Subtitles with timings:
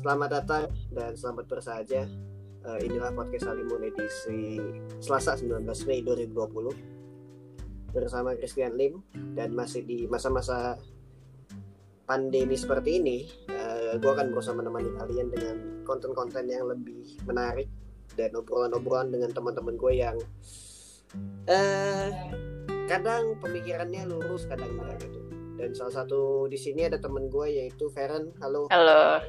[0.00, 0.64] selamat datang
[0.96, 2.08] dan selamat bersahaja.
[2.60, 4.60] Uh, inilah podcast Halimun edisi
[5.00, 9.00] Selasa 19 Mei 2020 bersama Christian Lim
[9.32, 10.76] dan masih di masa-masa
[12.04, 13.18] pandemi seperti ini,
[13.48, 15.56] uh, gue akan berusaha menemani kalian dengan
[15.88, 17.68] konten-konten yang lebih menarik
[18.16, 20.16] dan obrolan-obrolan dengan teman-teman gue yang
[21.48, 22.08] uh,
[22.88, 25.20] kadang pemikirannya lurus, kadang enggak gitu.
[25.60, 28.32] Dan salah satu di sini ada temen gue yaitu Feren.
[28.40, 28.68] Halo.
[28.72, 29.20] Halo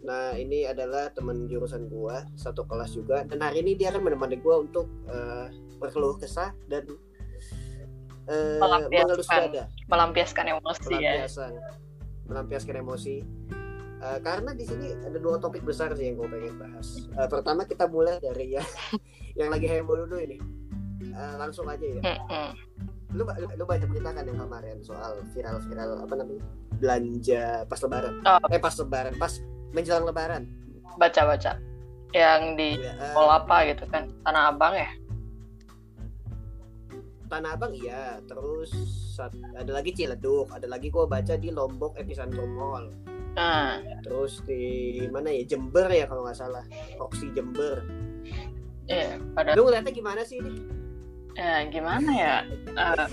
[0.00, 3.24] nah ini adalah teman jurusan gue satu kelas juga.
[3.28, 6.88] Dan hari ini dia akan menemani gue untuk uh, berkeluh kesah dan
[8.28, 8.58] uh,
[9.28, 9.64] dada.
[9.90, 11.72] Melampiaskan emosi melampiaskan ya.
[12.28, 12.74] melampiaskan.
[12.80, 13.16] Emosi.
[14.00, 17.04] Uh, karena di sini ada dua topik besar sih yang gue pengen bahas.
[17.12, 18.64] Uh, pertama kita mulai dari ya
[19.40, 20.40] yang lagi heboh dulu ini.
[21.12, 22.00] Uh, langsung aja ya.
[23.12, 26.44] Lu lu baca berita kan yang kemarin soal viral-viral apa namanya
[26.80, 28.14] belanja pas lebaran.
[28.24, 28.40] Oh.
[28.48, 29.32] eh pas lebaran pas
[29.72, 30.46] menjelang lebaran.
[30.98, 31.70] Baca baca
[32.10, 34.10] yang di ya, uh, apa gitu kan?
[34.26, 34.90] Tanah abang ya?
[37.30, 38.74] Tanah abang iya terus
[39.54, 42.90] ada lagi ciledug ada lagi gua baca di lombok epicentrum mall.
[43.38, 43.78] Ah.
[44.02, 45.46] terus di mana ya?
[45.54, 46.66] Jember ya kalau nggak salah.
[46.98, 47.86] Roxy jember.
[48.90, 49.54] Iya, pada...
[49.54, 50.66] lu ngeliatnya gimana sih ini?
[51.38, 52.36] Ya gimana ya?
[52.74, 53.06] Uh,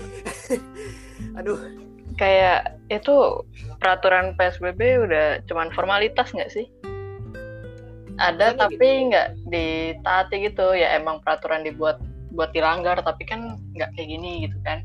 [1.38, 1.87] aduh
[2.18, 3.46] kayak itu
[3.78, 6.66] peraturan psbb udah cuman formalitas nggak sih
[8.18, 9.06] ada Bukan tapi gitu.
[9.14, 12.02] nggak ditaati gitu ya emang peraturan dibuat
[12.34, 14.82] buat dilanggar tapi kan nggak kayak gini gitu kan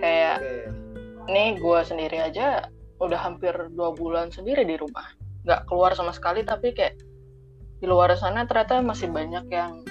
[0.00, 0.66] kayak okay.
[1.28, 2.66] nih gue sendiri aja
[2.98, 5.06] udah hampir dua bulan sendiri di rumah
[5.46, 6.98] nggak keluar sama sekali tapi kayak
[7.78, 9.86] di luar sana ternyata masih banyak yang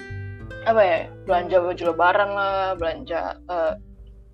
[0.68, 3.72] apa ya belanja baju lebaran lah belanja uh,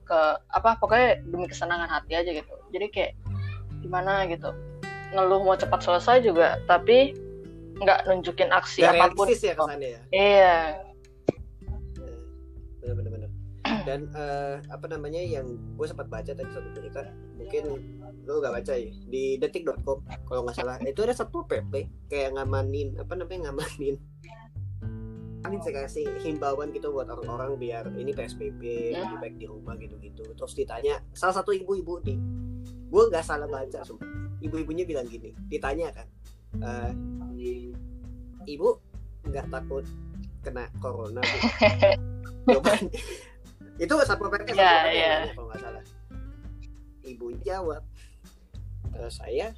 [0.04, 0.20] ke
[0.52, 2.54] apa pokoknya demi kesenangan hati aja gitu.
[2.70, 3.12] Jadi kayak
[3.80, 4.52] gimana gitu.
[5.16, 7.16] Ngeluh mau cepat selesai juga tapi
[7.74, 9.26] nggak nunjukin aksi Gak apa pun.
[9.32, 10.00] ya kesannya ya?
[10.14, 10.56] Iya.
[12.84, 13.14] Benar-benar
[13.84, 17.64] dan uh, apa namanya yang gue sempat baca tadi satu berita mungkin
[18.24, 20.76] lo gak baca ya di detik.com kalau nggak salah.
[20.84, 23.96] Itu ada satu pp kayak ngamanin apa namanya ngamanin
[25.44, 28.62] ini saya kasih himbauan gitu buat orang-orang biar ini PSBB
[28.96, 29.04] ya.
[29.04, 30.24] lebih baik di rumah gitu-gitu.
[30.32, 32.18] Terus ditanya salah satu ibu-ibu nih
[32.94, 34.06] gue nggak salah baca sumpah
[34.38, 36.06] ibu-ibunya bilang gini ditanya kan
[36.62, 36.92] uh,
[38.46, 38.78] ibu
[39.24, 39.82] nggak takut
[40.44, 41.38] kena corona bu?
[42.54, 42.92] Jawaban
[43.80, 45.14] itu satu pp ya, ya.
[45.34, 45.82] kalau nggak salah.
[47.04, 47.82] Ibu jawab
[48.92, 49.56] e, saya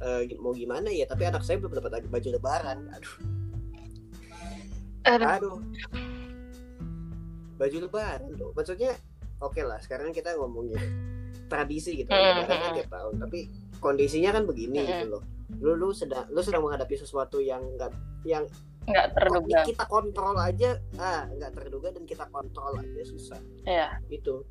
[0.00, 2.88] uh, mau gimana ya tapi anak saya belum dapat baju lebaran.
[2.96, 3.41] Aduh
[5.06, 5.26] Aduh.
[5.26, 5.58] Aduh.
[7.58, 8.50] Baju lebaran loh.
[8.54, 8.94] Maksudnya
[9.42, 10.78] oke okay lah, sekarang kita ngomongin
[11.46, 12.10] tradisi gitu.
[12.10, 13.38] Lebaran kan tiap tahun, tapi
[13.78, 15.22] kondisinya kan begini gitu loh.
[15.60, 17.92] Lu lu sedang lu sedang menghadapi sesuatu yang enggak
[18.22, 18.46] yang
[18.82, 24.42] nggak terduga kita kontrol aja ah nggak terduga dan kita kontrol aja susah iya itu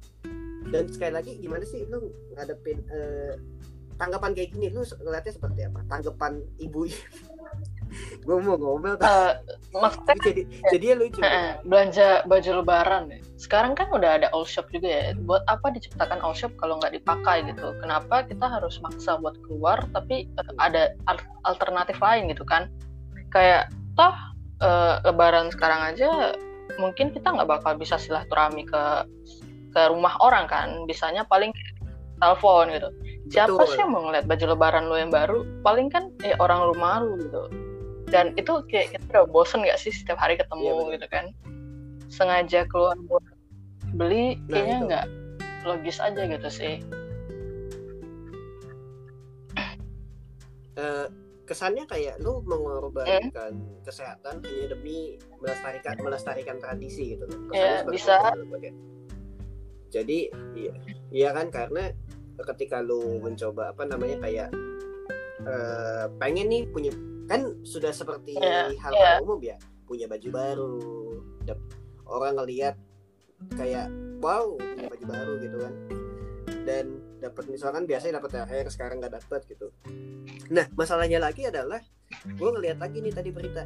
[0.71, 3.35] dan sekali lagi gimana sih lu ngadepin uh,
[3.99, 6.87] tanggapan kayak gini lu ngeliatnya seperti apa tanggapan ibu
[8.21, 9.33] gue mau ngomel uh,
[9.75, 13.19] maksudnya jadi jadi ya lucu uh, belanja baju lebaran ya.
[13.35, 15.03] Sekarang kan udah ada all shop juga ya.
[15.17, 17.73] Buat apa diciptakan all shop kalau nggak dipakai gitu?
[17.81, 20.93] Kenapa kita harus maksa buat keluar tapi uh, ada
[21.47, 22.69] alternatif lain gitu kan?
[23.33, 24.15] Kayak toh
[24.61, 26.35] uh, lebaran sekarang aja
[26.79, 28.83] mungkin kita nggak bakal bisa silaturahmi ke
[29.71, 30.85] ke rumah orang kan?
[30.85, 31.51] Bisanya paling
[32.21, 32.89] telepon gitu.
[33.31, 33.71] Siapa Betul.
[33.71, 35.47] sih yang mau ngeliat baju lebaran lo yang baru?
[35.63, 37.70] Paling kan ya orang rumah lu gitu
[38.11, 41.25] dan itu kayak kita udah bosen gak sih setiap hari ketemu iya, gitu kan?
[42.11, 43.23] Sengaja keluar buat
[43.95, 45.05] beli nah, kayaknya nggak
[45.63, 46.83] logis aja gitu sih.
[50.75, 51.07] Uh,
[51.47, 53.83] kesannya kayak lu mengorbankan hmm?
[53.83, 58.31] kesehatan hanya demi melestarikan melestarikan tradisi gitu loh ya, bisa.
[59.91, 60.73] jadi iya
[61.11, 61.51] iya kan?
[61.51, 61.91] Karena
[62.39, 64.49] ketika lu mencoba apa namanya kayak
[65.43, 66.95] uh, pengen nih punya
[67.31, 69.23] kan sudah seperti yeah, hal yeah.
[69.23, 69.55] umum ya
[69.87, 70.75] punya baju baru
[72.11, 72.75] orang ngelihat
[73.55, 73.87] kayak
[74.19, 75.73] wow punya baju baru gitu kan.
[76.61, 76.85] Dan
[77.17, 79.73] dapat misalkan biasanya dapat THR sekarang nggak dapat gitu.
[80.53, 81.81] Nah masalahnya lagi adalah
[82.27, 83.63] gue ngelihat lagi nih tadi berita.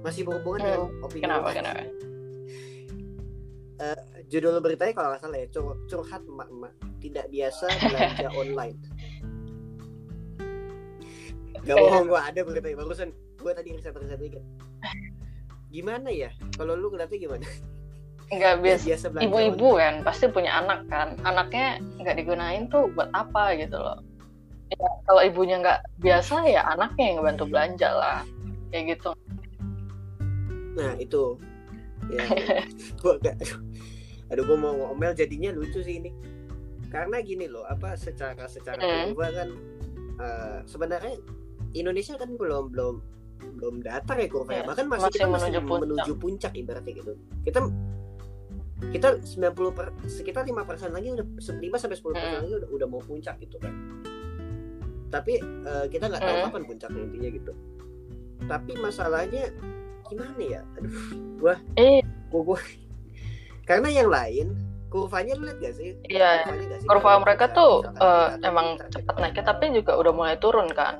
[0.00, 1.82] Masih berhubungan hmm, dengan opini kenapa kenapa?
[3.80, 6.72] Uh, judul beritanya kalau nggak salah ya cur curhat emak-emak.
[7.00, 8.78] Tidak biasa belanja online
[11.66, 13.08] Gak bohong gue ada berita barusan
[13.40, 14.44] gue tadi riset riset dikit.
[15.70, 16.30] Gimana ya?
[16.56, 17.46] Kalau lu ngeliatnya gimana?
[18.30, 18.84] Enggak biasa.
[18.86, 21.18] biasa Ibu-ibu kan pasti punya anak kan.
[21.26, 23.98] Anaknya nggak digunain tuh buat apa gitu loh.
[24.70, 28.22] ya, kalau ibunya nggak biasa ya anaknya yang bantu belanja lah
[28.70, 29.10] kayak gitu
[30.78, 31.34] nah itu
[32.14, 32.22] ya
[33.02, 33.34] gua agak
[34.30, 36.14] aduh gua mau ngomel jadinya lucu sih ini
[36.86, 39.14] karena gini loh apa secara secara Hmm.
[39.18, 39.48] kan
[40.22, 41.18] eh, sebenarnya
[41.72, 42.94] Indonesia kan belum belum
[43.56, 45.80] belum datar ya kurvanya Ya, bahkan masih, masih kita masih menuju puncak.
[45.82, 47.12] menuju puncak ibaratnya gitu.
[47.40, 47.58] Kita
[48.82, 52.42] kita 90 per, sekitar lima persen lagi udah 5 sampai 10 persen Hmm.
[52.42, 53.72] lagi udah, udah mau puncak gitu kan.
[55.08, 56.44] Tapi eh, kita nggak tahu Hmm.
[56.46, 57.52] kapan puncaknya intinya gitu.
[58.42, 59.42] Tapi masalahnya
[60.06, 60.60] gimana ya?
[60.76, 60.94] Aduh
[61.36, 62.00] gua eh.
[62.28, 62.60] Gua, gua.
[63.64, 64.46] Karena yang lain
[64.86, 65.94] kurvanya lu lihat gak sih?
[66.04, 66.86] Iya, Kurvanya sih?
[66.86, 70.98] kurva mereka tuh kita- emang cepat naiknya tapi juga udah mulai turun kan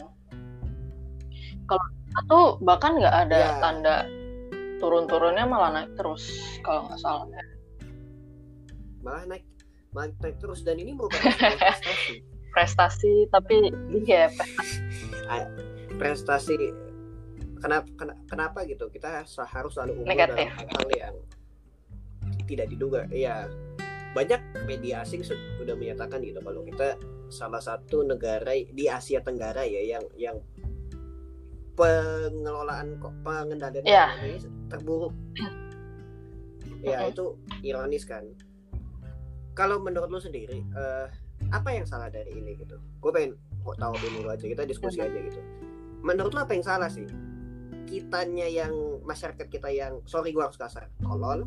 [1.71, 1.87] kalau
[2.27, 3.51] tuh bahkan nggak ada Ya.
[3.63, 3.97] tanda
[4.83, 6.27] turun-turunnya malah naik terus
[6.61, 7.27] kalau nggak salah.
[9.01, 9.45] Malah naik
[9.93, 10.61] malah naik terus.
[10.61, 12.15] Dan ini merupakan prestasi.
[12.51, 14.27] Prestasi tapi iya
[15.95, 16.59] prestasi
[17.61, 18.89] kenapa kena- kenapa gitu?
[18.89, 20.49] Kita harus selalu unggul Negatif.
[20.49, 21.15] dalam hal-hal yang
[22.45, 23.07] tidak diduga.
[23.09, 23.47] Ya
[24.11, 26.99] banyak media asing su- sudah menyatakan gitu kalau kita
[27.31, 30.37] salah satu negara di Asia Tenggara ya yang yang
[31.81, 34.05] pengelolaan kok pengendalian Iya.
[34.13, 34.37] ekonomi
[34.69, 35.15] terburuk.
[36.81, 37.13] Ya Mm-mm.
[37.13, 37.25] itu
[37.61, 38.25] ironis kan.
[39.53, 41.07] Kalau menurut lu sendiri eh,
[41.51, 42.77] apa yang salah dari ini gitu?
[43.01, 43.33] Gue pengen
[43.65, 45.41] kok tahu dulu aja kita diskusi aja gitu.
[46.01, 47.05] Menurut lu apa yang salah sih?
[47.85, 48.73] Kitanya yang
[49.03, 51.45] masyarakat kita yang sorry gue harus kasar tolol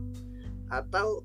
[0.69, 1.21] atau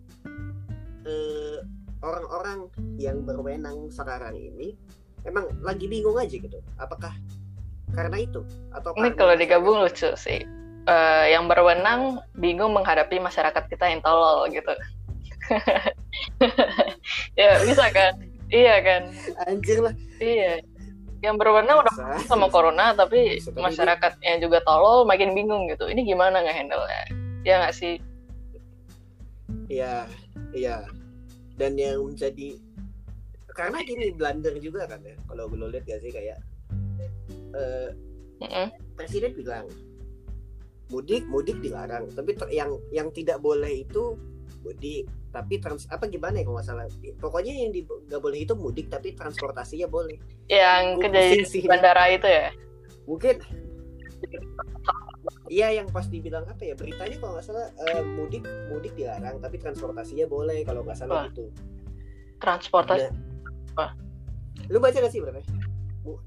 [1.05, 1.58] eh,
[2.00, 4.78] orang-orang yang berwenang sekarang ini
[5.26, 6.62] emang lagi bingung aja gitu.
[6.78, 7.12] Apakah
[7.96, 8.40] karena itu
[8.73, 10.44] atau ini kalau digabung lucu sih.
[10.88, 14.73] Eh, yang berwenang bingung menghadapi masyarakat kita yang tolol gitu.
[17.38, 18.17] Ya bisa kan?
[18.49, 19.02] Iya kan?
[19.46, 19.94] Anjir lah.
[20.19, 20.64] Iya.
[21.20, 22.25] Yang berwenang udah Bisa.
[22.26, 25.87] sama corona tapi Bisa, masyarakatnya juga tolol makin bingung gitu.
[25.87, 27.02] Ini gimana nggak handle ya
[27.46, 27.94] ya nggak sih?
[29.69, 30.08] Iya,
[30.52, 30.84] iya.
[31.56, 32.61] Dan yang menjadi
[33.52, 35.17] karena gini blunder juga kan ya.
[35.26, 36.38] Kalau lo lihat gak sih kayak
[37.54, 37.88] eh,
[38.42, 38.66] Mm-mm.
[38.94, 39.66] presiden bilang
[40.88, 44.16] mudik mudik dilarang, tapi ter- yang yang tidak boleh itu
[44.64, 46.86] mudik, tapi trans apa gimana ya kalau nggak salah.
[47.20, 50.16] Pokoknya yang di- nggak boleh itu mudik, tapi transportasinya boleh.
[50.48, 52.48] yang di bandara itu ya
[53.04, 53.40] Mungkin
[55.48, 59.56] Iya yang pas dibilang apa ya beritanya kalau nggak salah eh, mudik mudik dilarang tapi
[59.56, 61.26] transportasinya boleh kalau nggak salah Wah.
[61.32, 61.48] gitu.
[62.38, 63.08] transportasi
[64.68, 65.48] lu baca gak sih berapa Bu-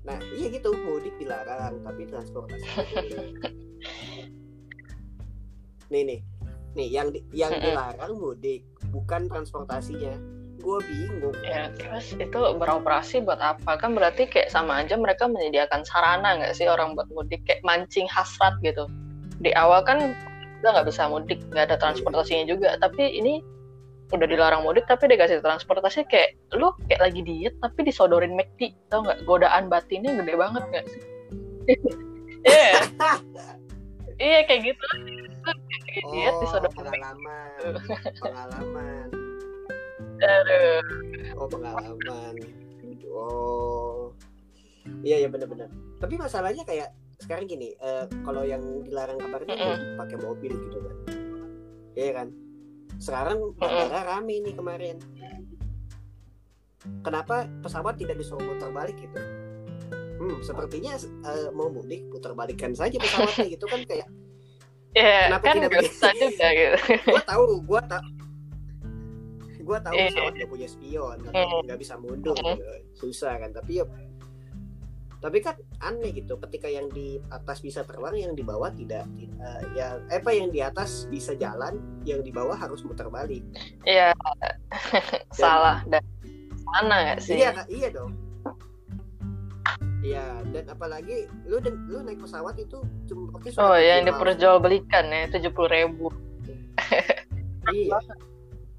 [0.06, 2.68] nah iya gitu mudik dilarang tapi transportasi
[5.92, 6.20] nih nih
[6.78, 10.14] nih yang di- yang dilarang mudik bukan transportasinya.
[10.62, 11.34] Gue bingung.
[11.42, 13.82] Ya terus itu beroperasi buat apa?
[13.82, 17.42] Kan berarti kayak sama aja mereka menyediakan sarana nggak sih orang buat mudik?
[17.50, 18.86] Kayak mancing hasrat gitu.
[19.42, 20.14] Di awal kan
[20.62, 22.78] udah nggak bisa mudik nggak ada transportasinya juga.
[22.78, 23.42] Tapi ini
[24.12, 29.08] udah dilarang mudik tapi dikasih transportasi kayak lu kayak lagi diet tapi disodorin McD tau
[29.08, 29.24] nggak?
[29.24, 31.02] Godaan batinnya gede banget nggak sih?
[32.42, 32.74] Iya.
[34.22, 34.86] Iya kayak gitu.
[35.90, 36.80] Kayak diet oh disodorin McD.
[36.84, 37.50] pengalaman.
[38.22, 39.08] Pengalaman.
[40.22, 40.82] Aduh.
[41.40, 42.34] oh pengalaman.
[43.12, 44.14] Oh.
[45.02, 45.70] Iya ya benar-benar
[46.02, 46.90] tapi masalahnya kayak
[47.22, 49.78] sekarang gini eh, kalau yang dilarang kabarnya Mm-mm.
[50.02, 50.96] pakai mobil gitu kan.
[51.94, 52.28] Iya kan
[53.02, 55.02] sekarang bandara rame nih kemarin
[57.02, 59.18] kenapa pesawat tidak disuruh putar balik gitu
[60.22, 64.08] hmm sepertinya eh, mau mudik putar balikan saja pesawatnya gitu kan kayak
[64.98, 66.78] ya Kenapa kan tidak bisa juga gitu
[67.14, 68.04] gua tahu gua tak
[69.62, 70.06] gua tahu Iya.
[70.10, 71.62] pesawat gak punya spion Hmm.
[71.64, 72.66] nggak bisa mundur gitu.
[72.94, 73.86] susah kan tapi ya
[75.22, 75.54] tapi kan
[75.86, 80.18] aneh gitu ketika yang di atas bisa terbang yang di bawah tidak tidak ya eh,
[80.18, 83.46] apa yang di atas bisa jalan yang di bawah harus muter balik.
[83.86, 84.18] Iya,
[85.38, 85.86] salah.
[85.86, 86.02] Dan
[86.74, 87.38] sana nggak sih?
[87.38, 88.18] iya iya dong.
[90.02, 95.30] Iya dan apalagi lu den- lu naik pesawat itu cuma pakai Oh, yang diperjualbelikan ya
[95.30, 96.10] tujuh puluh ribu,
[97.70, 98.02] iya.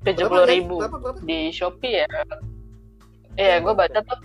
[0.03, 0.83] Tujuh puluh ribu.
[0.83, 1.19] Berapa berapa?
[1.23, 2.11] Di Shopee ya.
[3.39, 4.03] Iya, gue baca.
[4.03, 4.19] tuh,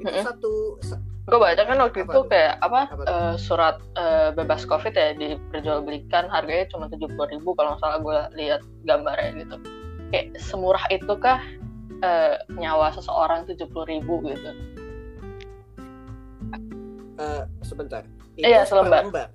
[0.00, 0.24] itu Mm-mm.
[0.24, 2.24] satu sa- gue baca kan waktu Apa itu tuh?
[2.26, 7.54] kayak apa Apa eh, surat eh, bebas COVID ya diperjualbelikan harganya cuma tujuh puluh ribu
[7.54, 9.56] kalau nggak salah gue lihat gambarnya gitu.
[10.10, 11.38] Kayak semurah itu kah
[12.00, 14.50] eh, nyawa seseorang tujuh puluh ribu gitu?
[17.20, 18.02] Eh, sebentar.
[18.34, 19.00] Iya, per selembar.
[19.06, 19.28] lembar.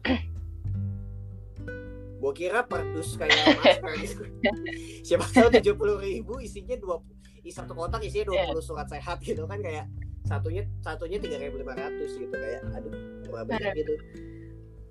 [2.17, 4.25] Gua kira perdus kayak masker.
[5.05, 6.97] Siapa tahu tujuh puluh ribu isinya dua
[7.45, 8.57] satu kotak isinya 20 Iya.
[8.57, 9.85] surat sehat gitu kan kayak
[10.25, 12.93] satunya satunya tiga ribu lima ratus gitu kayak aduh
[13.29, 13.93] berapa banyak gitu.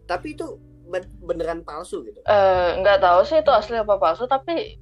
[0.06, 0.46] Tapi itu
[0.88, 2.22] ben- beneran palsu gitu?
[2.24, 4.78] Eh, nggak tahu sih itu asli apa palsu tapi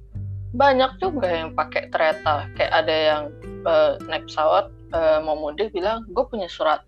[0.53, 2.47] banyak juga yang pakai kereta.
[2.53, 3.21] Kayak ada yang
[3.65, 6.85] eh, naik pesawat eh, mau mudik bilang gue punya surat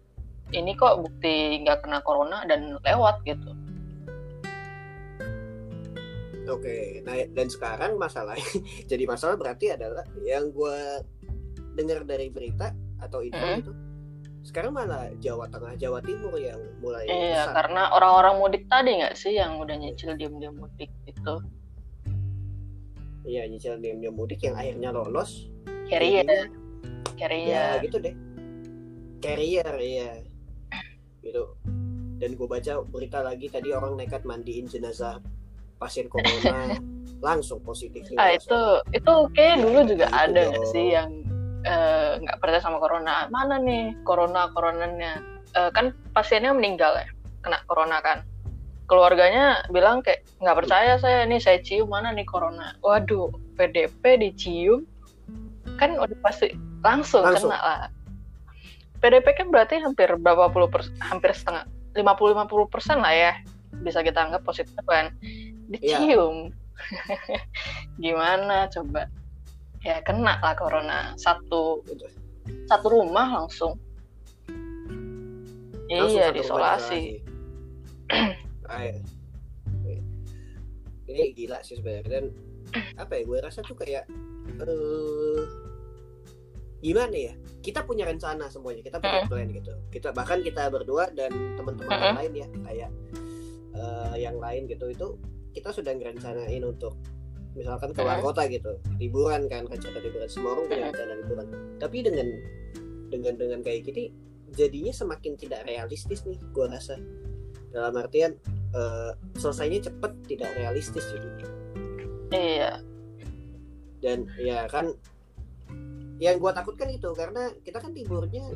[0.54, 3.52] ini kok bukti nggak kena corona dan lewat gitu.
[6.46, 8.38] Oke, nah dan sekarang masalah
[8.92, 11.02] jadi masalah berarti adalah yang gue
[11.74, 12.70] dengar dari berita
[13.06, 13.60] atau info Mhm.
[13.60, 13.72] itu
[14.42, 17.54] sekarang malah Jawa Tengah, Jawa Timur yang mulai iya besar.
[17.60, 21.42] karena orang-orang mudik tadi nggak sih yang udah nyicil diam-diam mudik gitu
[23.24, 25.50] Iya nyicil diam mudik yang akhirnya lolos.
[25.86, 26.46] carrier ya
[27.16, 28.14] carrier gitu deh.
[29.18, 30.12] Carrier ya,
[31.24, 31.58] gitu.
[32.16, 35.18] Dan gue baca berita lagi tadi orang nekat mandiin jenazah
[35.76, 36.78] pasien corona
[37.26, 38.06] langsung positif.
[38.16, 38.60] ah itu
[38.92, 41.10] itu kayak dulu juga Gitu ada nggak sih yang
[41.66, 43.26] eh, nggak percaya sama corona.
[43.34, 47.08] Mana nih corona coronanya Eh, kan pasiennya meninggal ya
[47.40, 48.28] kena corona kan.
[48.92, 52.76] Keluarganya bilang kayak nggak percaya saya nih saya cium mana nih corona?
[52.84, 54.84] Waduh PDP dicium?
[55.80, 56.52] Kan udah pasti
[56.84, 57.50] langsung, Langsung.
[57.50, 57.80] kena lah
[59.00, 63.34] PDP kan berarti hampir berapa puluh persen, hampir setengah 50-50 persen lah ya
[63.80, 65.16] bisa kita anggap positif kan.
[65.72, 66.52] Dicium.
[68.04, 69.08] Gimana coba
[69.86, 71.14] ya kena lah corona.
[71.16, 72.10] Satu Gitu.
[72.66, 73.78] satu rumah langsung.
[75.86, 77.22] Langsung iya diisolasi.
[78.66, 78.98] iya.
[81.06, 82.10] Ini gila sih sebenarnya.
[82.10, 82.26] Dan
[82.98, 84.10] apa ya gue rasa tuh kayak
[84.58, 85.42] eh
[86.82, 87.34] gimana ya?
[87.62, 88.82] Kita punya rencana semuanya.
[88.82, 89.30] Kita punya Mm-mm.
[89.30, 89.74] plan gitu.
[89.94, 92.06] Kita bahkan kita berdua dan teman-teman Mm-mm.
[92.10, 92.48] yang lain ya.
[92.66, 92.90] Kayak
[93.78, 94.86] eh, yang lain gitu.
[94.90, 95.08] Itu
[95.54, 96.98] kita sudah ngerencanain untuk
[97.56, 98.28] misalkan keluar Mm-mm.
[98.30, 100.92] kota gitu liburan kan rencana liburan semua orang punya Mm-mm.
[100.92, 101.48] rencana liburan.
[101.80, 102.28] Tapi dengan
[103.10, 104.04] dengan dengan kayak gini
[104.52, 107.00] jadinya semakin tidak realistis nih gue rasa.
[107.72, 108.36] Dalam artian
[108.72, 111.28] eh, selesainya cepet tidak realistis gitu
[112.32, 112.80] iya.
[114.00, 114.96] Dan ya kan
[116.16, 118.48] yang gua takutkan itu karena kita kan liburnya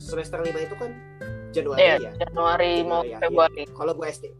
[0.00, 0.90] semester 5 itu kan
[1.52, 2.12] Januari iya ya.
[2.24, 3.20] Januari mau akhir.
[3.20, 3.62] Februari.
[3.68, 4.30] Kalau gue esti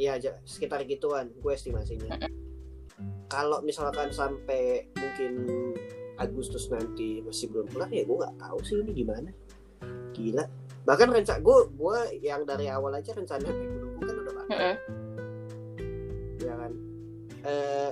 [0.00, 0.16] ya
[0.48, 2.16] sekitar gituan gue estimasinya
[3.30, 5.32] kalau misalkan sampai mungkin
[6.16, 9.30] Agustus nanti masih belum pulang ya gue nggak tahu sih ini gimana
[10.12, 10.44] gila
[10.82, 14.74] bahkan rencana gue gue yang dari awal aja rencana naik gunung kan udah batal Mm-mm.
[16.38, 16.72] ya kan
[17.40, 17.90] eh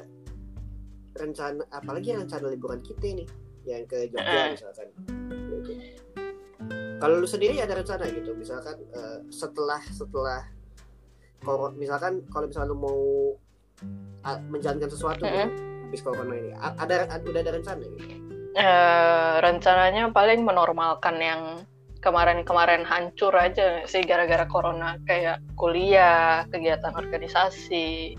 [1.15, 3.29] rencana apalagi rencana liburan kita nih
[3.65, 4.49] yang ke Jogja Eh.
[4.53, 4.89] misalkan
[5.49, 5.73] Gitu.
[6.99, 10.43] kalau lu sendiri ada rencana gitu misalkan eh, setelah setelah
[11.39, 13.01] kor- misalkan kalau misalnya lu mau
[14.51, 15.49] menjalankan sesuatu gitu, Mm-mm.
[15.89, 16.51] habis corona ini.
[16.57, 18.07] Ada ada- udah ada rencana gitu?
[18.59, 21.43] Eh, rencananya paling menormalkan yang
[22.03, 24.99] kemarin-kemarin hancur aja sih gara-gara corona.
[25.07, 28.19] Kayak kuliah kegiatan organisasi.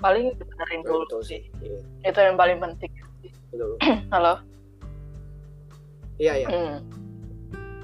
[0.00, 1.40] Paling benerin dulu Betul sih.
[1.62, 1.78] Iya,
[2.10, 2.90] itu yang paling penting.
[3.52, 3.76] Betul.
[4.14, 4.40] halo?
[6.18, 6.48] Iya iya.
[6.48, 6.78] Hmm.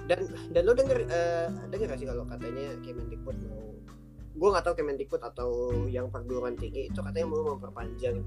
[0.08, 0.24] dan
[0.56, 3.67] dan lu denger eh, denger gak sih kalau katanya Kemendikbud mau
[4.38, 5.50] gue nggak tahu Kemendikbud atau
[5.90, 8.22] yang perguruan tinggi itu katanya mau memperpanjang.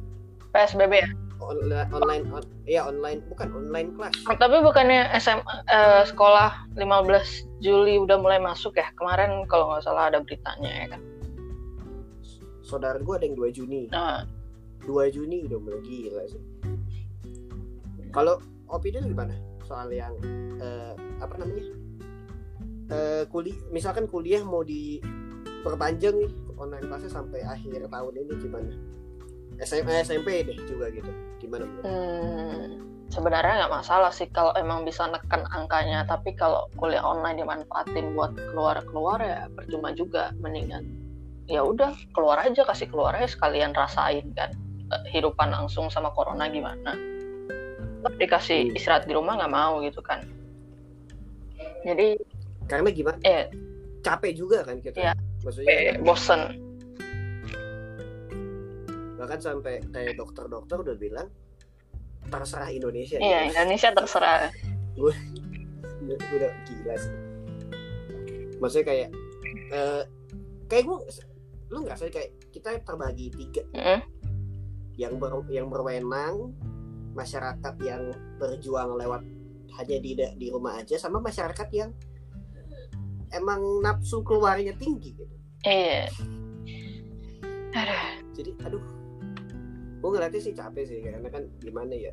[0.51, 1.10] PSBB ya?
[1.39, 7.96] Online online on, ya online bukan online kelas tapi bukannya SMA eh, sekolah 15 Juli
[7.96, 8.91] udah mulai masuk ya?
[9.00, 11.01] Kemarin kalau nggak salah ada beritanya ya kan?
[12.62, 13.88] Saudara gue ada yang 2 Juni.
[13.96, 14.27] Nah.
[14.84, 16.44] 2 Juni udah mulai gila sih.
[18.12, 20.12] Kalau opini gimana soal yang
[20.60, 21.63] eh, apa namanya?
[22.91, 24.68] Eh kuliah misalkan kuliah mau
[25.62, 28.74] diperpanjang nih online kelasnya sampai akhir tahun ini gimana?
[29.62, 31.12] SMA SMP deh juga gitu.
[31.38, 31.70] Gimana?
[31.86, 32.82] Hmm,
[33.13, 38.34] sebenarnya nggak masalah sih kalau emang bisa neken angkanya tapi kalau kuliah online dimanfaatin buat
[38.34, 40.82] keluar keluar ya percuma juga mendingan
[41.46, 44.50] ya udah keluar aja kasih keluar aja sekalian rasain kan
[44.89, 46.98] eh, hidupan langsung sama corona gimana.
[48.01, 48.77] Tapi dikasih Hmm.
[48.77, 50.25] istirahat di rumah nggak mau gitu kan.
[51.86, 52.18] Jadi
[52.65, 53.18] karena gimana?
[53.22, 53.46] Eh.
[54.01, 54.98] Capek juga kan kita.
[54.98, 55.13] Iya.
[55.41, 56.41] Maksudnya eh, bosen.
[59.17, 61.27] Bahkan sampai kayak dokter-dokter udah bilang
[62.29, 63.57] terserah Indonesia iya gitu.
[63.57, 64.39] Indonesia terserah.
[64.98, 67.13] Udah, udah gila sih.
[68.62, 69.10] Maksudnya kayak
[69.71, 70.03] eh
[70.69, 70.98] kayak gue
[71.71, 73.63] lu nggak sih kayak kita terbagi tiga.
[73.75, 74.00] Mm-mm.
[75.00, 76.51] yang ber, yang berwenang
[77.15, 79.24] masyarakat yang berjuang lewat
[79.79, 81.95] hanya di di rumah aja sama masyarakat yang
[83.31, 85.30] emang nafsu keluarnya tinggi gitu
[85.65, 86.08] iya
[87.72, 88.03] Aduh,
[88.36, 88.84] jadi aduh
[90.01, 92.12] gue ngeliatnya sih capek sih karena kan gimana ya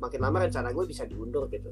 [0.00, 1.70] makin lama rencana gue bisa diundur gitu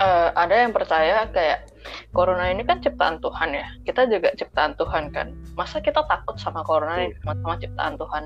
[0.00, 1.70] uh, ada yang percaya kayak
[2.10, 3.66] corona ini kan ciptaan Tuhan ya.
[3.84, 5.34] Kita juga ciptaan Tuhan kan.
[5.54, 8.24] Masa kita takut sama corona ini sama ciptaan Tuhan?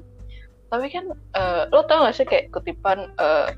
[0.68, 1.04] Tapi kan
[1.36, 3.48] uh, lo tau gak sih kayak kutipan uh,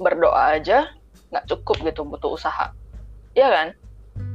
[0.00, 0.88] berdoa aja
[1.28, 2.72] nggak cukup gitu butuh usaha.
[3.36, 3.68] Iya kan?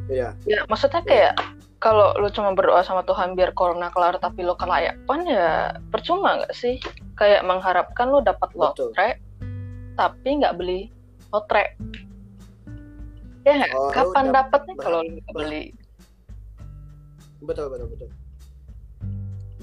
[0.10, 0.30] Iya.
[0.46, 1.34] Ya maksudnya kayak
[1.80, 6.56] kalau lo cuma berdoa sama Tuhan biar corona kelar tapi lo kelayapan ya percuma nggak
[6.56, 6.76] sih?
[7.16, 9.10] Kayak mengharapkan lo dapat lotre
[9.96, 10.92] tapi nggak beli
[11.32, 11.76] lotre.
[13.48, 15.72] Ya oh, kapan dapatnya kalau nggak beli?
[17.40, 18.10] Betul betul betul.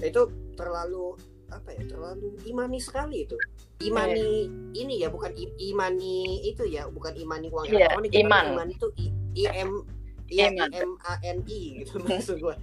[0.01, 0.21] Itu
[0.57, 1.13] terlalu
[1.53, 3.37] apa ya terlalu imani sekali itu.
[3.77, 4.81] Imani yeah.
[4.81, 8.45] ini ya bukan imani itu ya bukan imani uang yeah, elektronik iman.
[8.57, 9.05] imani itu i,
[9.37, 9.85] i m
[10.31, 12.55] i m a n i gitu maksud gue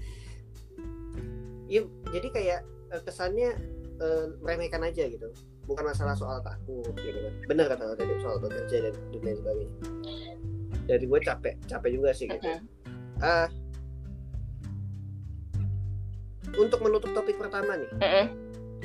[1.69, 1.81] ya,
[2.13, 2.61] jadi kayak
[2.93, 3.57] eh, kesannya
[4.01, 5.29] uh, meremehkan aja gitu.
[5.65, 7.35] Bukan masalah soal takut gitu kan.
[7.49, 9.77] Bener kata tadi soal bekerja dan dan lain sebagainya.
[10.85, 12.49] Jadi gue capek capek juga sih gitu.
[13.25, 13.49] Uh,
[16.61, 17.91] untuk menutup topik pertama nih.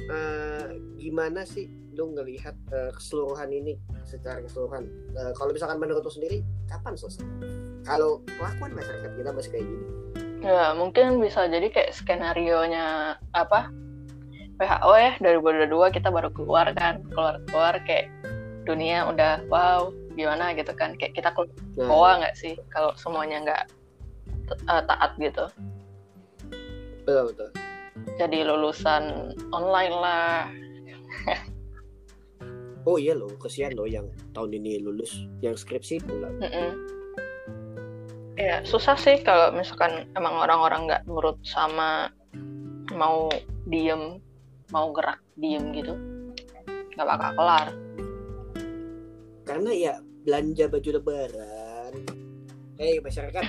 [0.10, 0.66] Uh,
[0.98, 3.76] gimana sih lu ngelihat uh, keseluruhan ini
[4.08, 4.88] secara keseluruhan.
[5.12, 6.40] Uh, kalau misalkan menurut lu sendiri
[6.72, 7.28] kapan selesai?
[7.84, 9.86] Kalau kelakuan masyarakat kita masih kayak gini.
[10.40, 13.68] Ya mungkin bisa jadi kayak skenario nya apa
[14.56, 18.08] WHO ya 2022 kita baru keluar kan keluar keluar kayak
[18.64, 20.56] dunia udah wow gimana?
[20.56, 20.96] gitu kan.
[20.96, 22.24] Kayak kita keluar nah.
[22.24, 23.64] nggak sih kalau semuanya nggak
[24.72, 25.52] uh, taat gitu?
[27.04, 27.50] Betul betul.
[28.16, 30.48] Jadi lulusan online lah
[32.90, 36.72] oh iya loh kesian loh yang tahun ini lulus yang skripsi pula mm -mm.
[38.42, 42.10] ya susah sih kalau misalkan emang orang-orang nggak nurut sama
[42.98, 43.30] mau
[43.70, 44.18] diem
[44.70, 45.94] mau gerak diem gitu.
[46.94, 47.68] Nggak bakal kelar.
[49.46, 49.94] Karena ya
[50.26, 51.94] belanja baju lebaran.
[52.78, 53.44] Hei masyarakat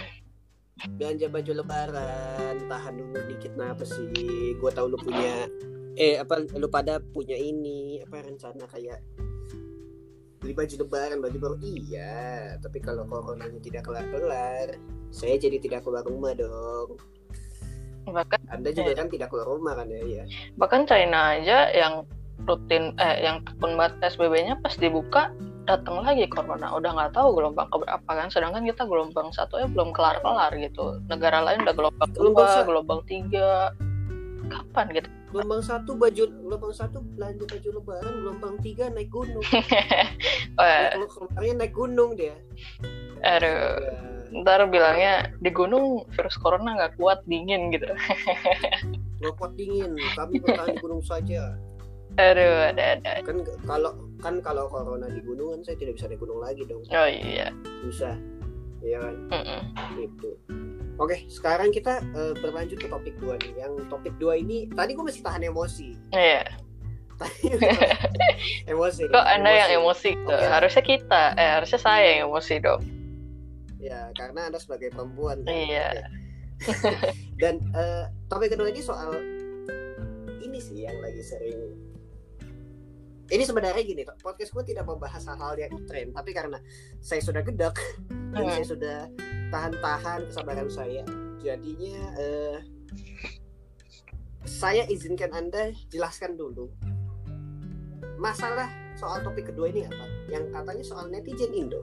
[0.97, 2.55] belanja baju lebaran.
[2.67, 4.57] Tahan dulu dikit apa sih?
[4.57, 5.45] Gue tahu lu punya
[6.01, 9.03] eh apa lu pada punya ini apa rencana kayak
[10.41, 11.57] beli baju lebaran baju baru.
[11.61, 14.69] Iya tapi kalau coronanya tidak kelar kelar
[15.13, 16.97] saya jadi tidak keluar rumah dong.
[18.09, 18.99] Bahkan anda juga ya.
[19.05, 20.25] kan tidak keluar rumah kan ya iya.
[20.57, 22.09] Bahkan China aja yang
[22.49, 25.29] rutin eh yang akun SBB-nya pas dibuka
[25.69, 26.73] datang lagi corona.
[26.73, 31.05] Udah nggak tahu gelombang keberapa kan sedangkan kita gelombang satu ya belum kelar kelar gitu.
[31.13, 33.77] Negara lain udah gelombang gelombang dua gelombang tiga.
[34.51, 39.47] Kapan gitu gelombang satu baju gelombang satu belanja baju lebaran gelombang tiga naik gunung
[40.59, 42.37] kalau kemarin naik gunung dia
[43.23, 44.43] aduh ya.
[44.43, 47.87] ntar bilangnya di gunung virus corona nggak kuat dingin gitu
[49.23, 51.55] nggak kuat dingin kami bertahan di gunung saja
[52.19, 53.23] Aduh, ada ada.
[53.23, 56.83] Kan kalau kan kalau corona di gunungan saya tidak bisa naik gunung lagi dong.
[56.91, 57.55] Oh iya.
[57.87, 58.19] Susah.
[58.81, 59.15] Iya kan?
[59.29, 59.61] Mm -mm.
[60.01, 60.31] Gitu.
[61.01, 63.65] Oke, sekarang kita uh, berlanjut ke topik dua nih.
[63.65, 65.97] Yang topik dua ini tadi gue masih tahan emosi.
[66.13, 66.45] Iya.
[68.73, 69.09] emosi.
[69.09, 69.61] Kok anda emosi.
[69.61, 70.37] yang emosi tuh?
[70.37, 70.49] Okay.
[70.49, 72.83] Harusnya kita, eh harusnya saya yang emosi dong.
[73.81, 75.41] Ya, karena anda sebagai perempuan.
[75.49, 76.05] Iya.
[77.41, 79.17] Dan uh, topik kedua ini soal
[80.45, 81.57] ini sih yang lagi sering
[83.31, 86.59] ini sebenarnya gini podcast gue tidak membahas hal-hal yang tren tapi karena
[86.99, 87.75] saya sudah gedek
[88.35, 88.53] dan hmm.
[88.59, 88.99] saya sudah
[89.51, 91.03] tahan-tahan kesabaran saya
[91.41, 92.59] jadinya uh,
[94.45, 96.69] saya izinkan anda jelaskan dulu
[98.21, 98.69] masalah
[99.01, 100.05] soal topik kedua ini apa.
[100.29, 101.81] Yang katanya soal netizen Indo.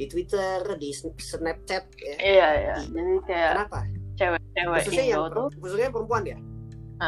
[0.00, 2.16] Di Twitter di Snapchat ya.
[2.16, 2.76] Iya iya.
[2.88, 3.80] Jadi kayak kenapa?
[4.12, 5.48] cewek-cewek khususnya Indo yang, tuh.
[5.60, 6.38] khususnya perempuan ya?
[7.02, 7.06] Uh,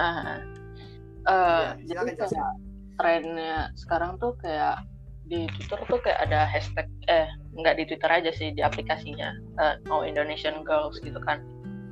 [1.30, 2.52] uh, ya, jadi kayak
[3.00, 4.82] trennya sekarang tuh kayak
[5.24, 9.80] di Twitter tuh kayak ada hashtag eh nggak di Twitter aja sih di aplikasinya uh,
[9.88, 11.40] No Indonesian Girls gitu kan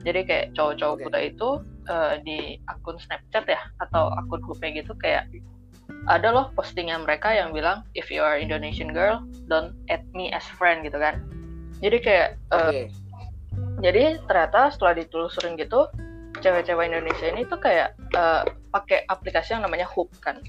[0.05, 1.33] jadi kayak cowok-cowok okay.
[1.33, 1.49] itu
[1.89, 5.31] uh, di akun Snapchat ya atau akun HP gitu kayak
[6.11, 10.45] ada loh postingan mereka yang bilang if you are Indonesian girl don't add me as
[10.59, 11.23] friend gitu kan
[11.81, 12.87] jadi kayak uh, okay.
[13.81, 15.89] jadi ternyata setelah ditelusurin gitu
[16.43, 18.43] cewek-cewek Indonesia ini tuh kayak uh,
[18.75, 20.43] pakai aplikasi yang namanya Hoop kan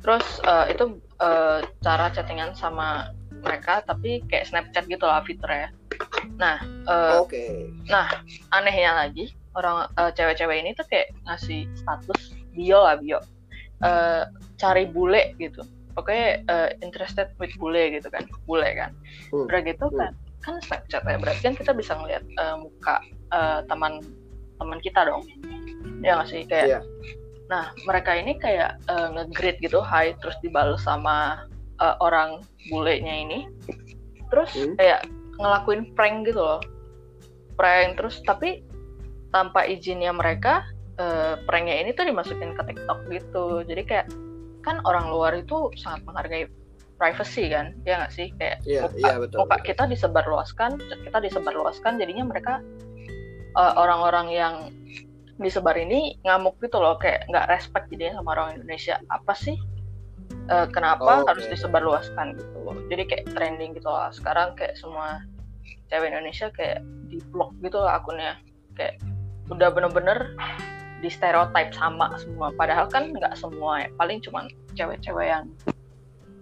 [0.00, 5.72] terus uh, itu uh, cara chattingan sama mereka tapi kayak Snapchat gitu lah fiturnya
[6.36, 7.68] nah uh, oke okay.
[7.88, 8.08] nah
[8.52, 13.20] anehnya lagi orang uh, cewek-cewek ini tuh kayak ngasih status bio lah bio
[13.84, 15.64] uh, cari bule gitu
[15.96, 18.94] pokoknya uh, interested with bule gitu kan bule kan
[19.32, 19.48] hmm.
[19.48, 19.98] udah gitu hmm.
[19.98, 24.00] kan kan Snapchat ya berarti kan kita bisa ngeliat uh, muka uh, teman
[24.56, 25.24] teman kita dong
[26.00, 26.82] ya nggak sih kayak yeah.
[27.50, 31.44] Nah, mereka ini kayak uh, nge-greet gitu, hai, terus dibalas sama
[31.82, 33.50] uh, orang bulenya ini.
[34.30, 34.78] Terus hmm?
[34.78, 35.10] kayak
[35.40, 36.60] ngelakuin prank gitu loh
[37.60, 38.64] prank terus tapi
[39.32, 40.64] tanpa izinnya mereka
[40.96, 44.06] uh, pranknya ini tuh dimasukin ke TikTok gitu jadi kayak
[44.60, 46.48] kan orang luar itu sangat menghargai
[46.96, 49.66] privacy kan ya nggak sih kayak Iya, muka, iya, betul, muka betul.
[49.72, 50.70] kita disebarluaskan
[51.08, 52.60] kita disebarluaskan jadinya mereka
[53.56, 54.54] uh, orang-orang yang
[55.40, 59.00] disebar ini ngamuk gitu loh kayak nggak respect jadinya sama orang Indonesia.
[59.08, 59.56] Apa sih?
[60.46, 61.52] Uh, kenapa Oh, harus oke.
[61.56, 62.76] disebarluaskan gitu loh?
[62.92, 65.24] Jadi kayak trending gitu lah sekarang kayak semua
[65.90, 68.38] cewek Indonesia kayak di blok gitu lah akunnya.
[68.76, 69.00] Kayak
[69.50, 70.36] udah bener-bener
[71.00, 72.52] di stereotype sama semua.
[72.54, 73.88] Padahal kan nggak semua ya.
[73.98, 74.46] Paling cuman
[74.78, 75.48] cewek-cewek yang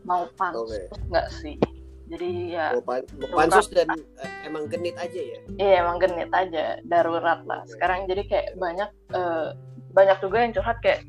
[0.09, 1.61] mau pansus nggak sih
[2.09, 5.39] jadi ya Mau, pan- mau pansus dan eh, emang genit aja ya?
[5.61, 7.63] Iya emang genit aja darurat lah.
[7.69, 9.49] Sekarang jadi kayak banyak eh,
[9.93, 11.05] banyak juga yang curhat kayak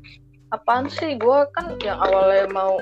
[0.52, 2.76] apaan sih gue kan yang awalnya mau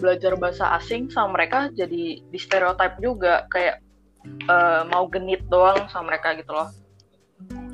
[0.00, 3.78] belajar bahasa asing sama mereka jadi di stereotype juga kayak
[4.26, 6.68] eh, mau genit doang sama mereka gitu loh.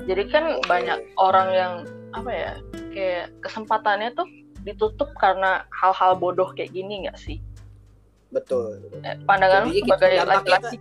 [0.07, 0.69] Jadi kan Oke.
[0.69, 1.73] banyak orang yang
[2.15, 2.51] apa ya
[2.95, 4.27] kayak kesempatannya tuh
[4.63, 7.39] ditutup karena hal-hal bodoh kayak gini nggak sih
[8.33, 8.81] betul.
[9.03, 10.77] Eh, pandangan lu Jadi sebagai dampaknya laki-laki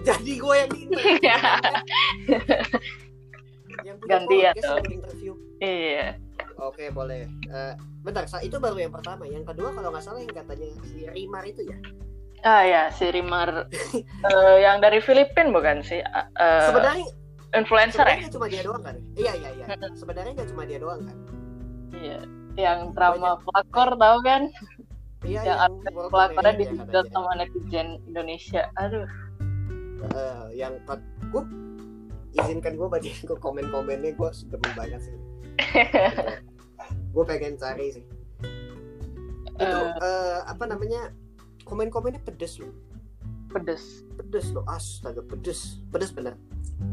[0.00, 0.96] jadi gue yang ini.
[3.80, 3.96] Yang
[4.28, 4.76] punya dong.
[4.84, 5.32] yang interview.
[5.56, 6.20] Iya.
[6.60, 7.24] Oke boleh.
[7.48, 7.72] Eh,
[8.04, 9.24] bentar itu baru yang pertama.
[9.24, 11.78] Yang kedua kalau nggak salah yang katanya si Rimar itu ya?
[12.44, 13.72] Ah ya, si Rimar.
[14.20, 16.04] Eh, yang dari Filipina bukan sih?
[16.04, 17.08] Eh, sebenarnya
[17.56, 18.34] influencer sebenarnya ya?
[18.36, 18.96] cuma dia doang kan?
[19.16, 19.64] Iya iya iya.
[19.96, 21.16] Sebenarnya nggak cuma dia doang kan?
[21.96, 22.20] Iya.
[22.60, 24.42] Yang drama pelakor tahu kan?
[25.22, 26.64] Iya yang pelakornya War di
[27.08, 28.62] sama netizen Indonesia.
[28.76, 29.04] Aduh.
[30.00, 30.80] Eh, yang
[31.28, 31.42] gue
[32.32, 35.12] izinkan gue bacain ke komen-komennya gue sudah banyak sih
[37.14, 38.04] gue pengen cari sih
[39.52, 39.92] itu Eh.
[39.92, 41.12] eh, apa namanya
[41.62, 42.72] komen-komennya pedes loh
[43.50, 44.06] Pedes.
[44.14, 46.38] pedes loh astaga pedes pedes bener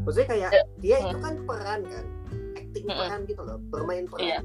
[0.04, 0.62] maksudnya kayak Ya.
[0.76, 1.24] dia itu Hmm.
[1.24, 2.04] kan peran kan
[2.54, 2.98] acting Hmm.
[2.98, 4.38] peran gitu loh bermain peran Iya.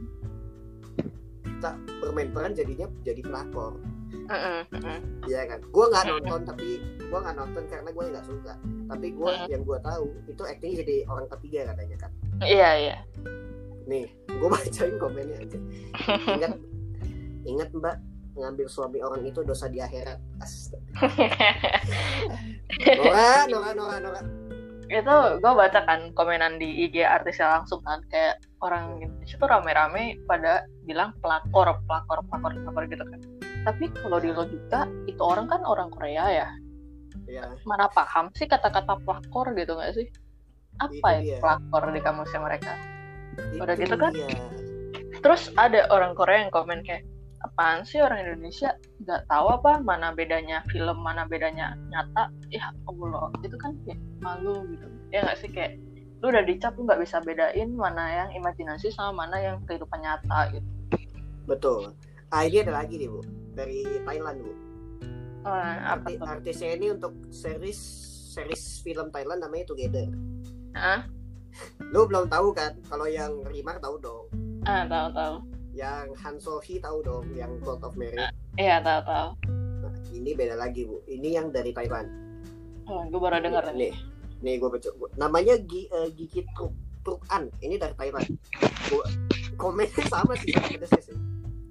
[1.63, 3.79] Tak bermain peran jadinya jadi pelakor.
[4.27, 4.99] Mm-mm, mm-mm.
[5.27, 5.59] Iya kan?
[5.71, 8.53] Gue nggak nonton tapi gue nggak nonton karena gue nggak suka.
[8.91, 12.11] Tapi gue yang gue tahu itu acting jadi orang ketiga katanya kan.
[12.43, 12.97] Iya iya.
[13.83, 15.59] nih gue bacain komennya aja.
[16.35, 16.51] Ingat
[17.43, 17.95] ingat mbak
[18.33, 20.19] ngambil suami orang itu dosa di akhirat.
[20.43, 20.83] Astaga.
[22.99, 24.21] Nora Nora Nora Nora
[24.91, 30.19] itu gue baca kan komenan di IG artisnya langsung kan kayak orang Indonesia tuh rame-rame
[30.27, 33.19] pada bilang pelakor pelakor pelakor pelakor gitu kan
[33.63, 36.47] tapi kalau di logika itu orang kan orang Korea ya
[37.29, 40.07] ya mana paham sih kata-kata pelakor gitu nggak sih
[40.81, 41.39] apa Itu itu dia.
[41.39, 42.73] pelakor di kamusnya mereka
[43.57, 44.11] Udah itu gitu kan?
[44.13, 44.27] dia.
[45.23, 47.05] terus ada orang Korea yang komen kayak
[47.43, 48.75] apaan sih orang Indonesia?
[49.03, 52.31] Nggak tahu apa mana bedanya film mana bedanya nyata.
[52.49, 53.29] Ya Allah.
[53.43, 54.87] Itu kan kayak malu gitu.
[55.11, 55.49] Ya nggak sih?
[55.51, 55.79] Kayak
[56.23, 60.55] lu udah dicap lu nggak bisa bedain mana yang imajinasi sama mana yang kehidupan nyata
[60.55, 60.67] gitu.
[61.45, 61.81] Betul.
[62.31, 63.21] Ah ini ada lagi nih bu.
[63.53, 64.53] Dari Thailand bu.
[65.43, 67.75] Oh, Arti, artisnya ini untuk series
[68.31, 70.07] series film Thailand namanya Together.
[70.73, 71.03] Ah
[71.91, 72.79] lu belum tahu kan?
[72.87, 74.25] Kalau yang Rimar tahu dong.
[74.63, 78.31] Ah tahu tahu yang Han So Hee tahu dong yang Plot of Merit.
[78.55, 79.29] Iya tahu tahu.
[79.83, 81.01] Nah, ini beda lagi bu.
[81.09, 82.23] Ini yang dari Thailand
[82.87, 83.93] oh, gue baru dengar nih nih
[84.43, 88.27] nih gue baca namanya Gi, eh, Gigi Truk Truk An ini dari Thailand
[88.91, 89.05] gua,
[89.55, 91.17] komennya sama sih sama pedesnya sih.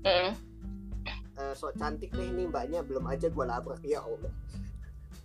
[0.04, 2.84] Eh, so cantik deh ini mbaknya.
[2.84, 3.80] Belum aja gue labrak.
[3.80, 4.32] Ya Allah.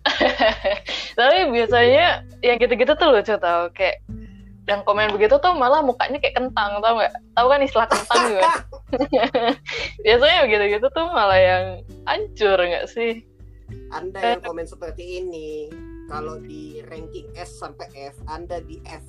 [1.18, 3.68] Tapi biasanya yang gitu-gitu tuh lucu tau.
[3.76, 4.00] Kayak
[4.64, 7.12] yang komen begitu tuh malah mukanya kayak kentang tau nggak?
[7.36, 8.48] Tahu kan istilah kentang juga
[10.04, 11.64] biasanya begitu-gitu tuh malah yang
[12.08, 13.24] hancur nggak sih?
[13.92, 15.68] Anda yang komen seperti ini
[16.08, 19.04] kalau di ranking S sampai F anda di F.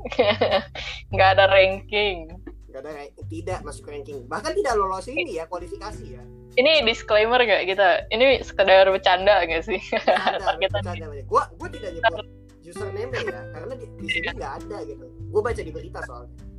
[1.12, 2.30] Nggak ada ranking.
[2.70, 4.24] Gak ada tidak masuk ranking.
[4.30, 6.22] Bahkan tidak lolos ini ya kualifikasi ya.
[6.54, 8.06] Ini disclaimer nggak kita?
[8.14, 9.82] Ini sekedar bercanda nggak sih?
[10.06, 11.06] Ada kita bercanda.
[11.30, 12.26] Gue gue tidak nyebut
[12.62, 15.06] username ya karena di, di sini nggak ada gitu.
[15.34, 16.49] Gue baca di berita soalnya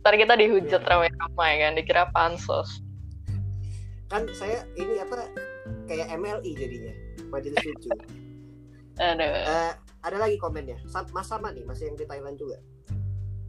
[0.00, 0.88] ntar kita dihujat Iya.
[0.88, 1.72] ramai-ramai kan?
[1.76, 2.80] Dikira pansos.
[4.08, 5.28] Kan saya ini apa
[5.84, 6.94] kayak MLI jadinya
[7.28, 7.88] majelis lucu.
[8.98, 9.24] Aduh.
[9.24, 10.80] Eh, ada lagi komennya.
[11.12, 12.56] Mas sama nih masih yang di Thailand juga.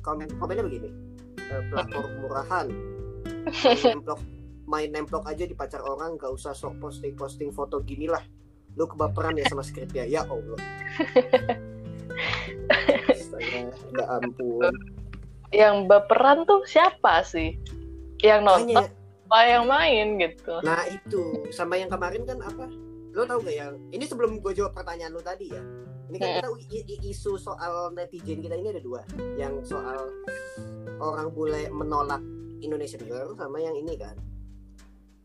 [0.04, 0.90] Komen komennya begini.
[1.40, 2.68] Eh, pelakor murahan.
[3.50, 4.20] Main nemplok
[4.70, 8.22] main nemplok aja di pacar orang gak usah sok posting posting foto gini lah.
[8.78, 10.06] Lu kebaperan ya sama skripnya.
[10.06, 10.60] Ya allah.
[13.10, 14.99] Astaga, ya ampun
[15.50, 17.58] yang baperan tuh siapa sih?
[18.22, 18.86] Yang nonton
[19.30, 20.58] apa yang main gitu?
[20.62, 21.46] Nah itu.
[21.50, 22.66] Sama yang kemarin kan apa?
[23.14, 25.62] Lo tau gak yang ini sebelum gue jawab pertanyaan lo tadi ya.
[26.10, 29.02] Ini kan kita i- i- isu soal netizen kita ini ada dua.
[29.38, 30.10] Yang soal
[30.98, 32.22] orang bule menolak
[32.60, 34.18] Indonesian Girl sama yang ini kan.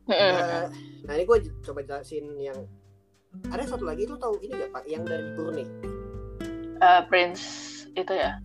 [0.06, 0.68] Eh,
[1.02, 2.58] nah ini gue coba jelasin yang
[3.48, 4.84] ada satu lagi lo tau ini gak pak?
[4.84, 5.66] Yang dari Brunei
[6.76, 7.44] Eh, Prince
[7.96, 8.36] itu ya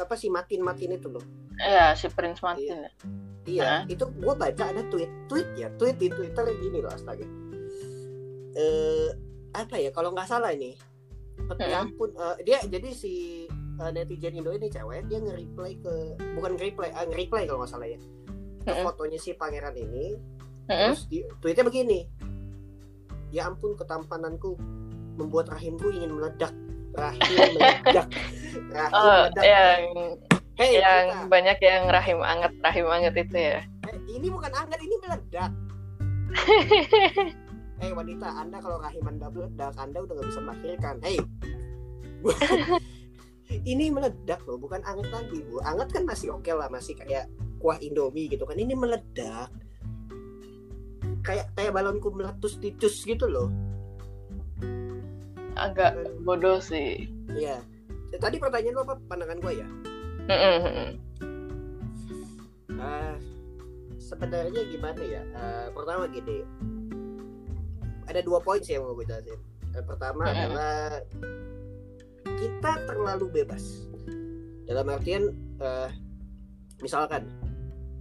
[0.00, 1.22] apa, sih Matin Matin itu loh
[1.60, 2.92] Iya si Prince Martin ya.
[3.44, 7.24] Iya, itu gue baca ada tweet, tweet ya, tweet di Twitter gini loh astaga.
[8.56, 9.08] Eh
[9.50, 10.76] apa ya kalau nggak salah ini,
[11.58, 11.90] ya Hmm.
[11.90, 15.94] ampun, eh, dia jadi si eh, netizen Indo ini cewek dia nge-reply ke
[16.36, 17.98] bukan nge-reply, ah, nge-reply kalau nggak salah ya,
[18.62, 18.84] ke Mm-mm.
[18.86, 20.20] fotonya si pangeran ini,
[20.68, 20.92] Mm-mm.
[20.94, 22.06] terus di, tweetnya begini,
[23.34, 24.54] ya ampun ketampananku
[25.16, 26.52] membuat rahimku ingin meledak,
[26.94, 28.08] rahim meledak,
[28.70, 29.44] rahim Oh, meledak.
[29.44, 29.80] yang
[30.54, 33.60] Hei, yang Rita, banyak yang rahim anget rahim anget itu ya.
[33.88, 35.50] eh, ini bukan anget, ini meledak.
[37.80, 40.96] Hei wanita, Anda kalau rahim Anda meledak, Anda udah gak bisa melahirkan.
[41.00, 41.16] Hei,
[43.72, 45.64] ini meledak loh, bukan anget lagi bu.
[45.64, 47.24] Anget kan masih oke lah, masih kayak
[47.56, 48.60] kuah Indomie gitu kan.
[48.60, 49.48] Ini meledak,
[51.24, 53.48] kayak kayak balonku meletus titus gitu loh.
[55.58, 57.10] Agak bodoh sih.
[57.30, 57.62] Iya.
[58.10, 59.68] Tadi pertanyaan lo apa pandangan gue ya?
[60.30, 60.90] Mm-mm, mm-mm.
[62.80, 63.14] Ah,
[63.98, 65.22] sebenarnya gimana ya?
[65.36, 66.42] Ah, pertama gini,
[68.10, 69.38] ada dua poin sih yang mau gue jelasin.
[69.70, 70.38] Yang pertama Mm-mm.
[70.42, 70.78] adalah
[72.40, 73.86] kita terlalu bebas.
[74.66, 75.30] Dalam artian,
[75.62, 75.90] eh,
[76.82, 77.30] misalkan,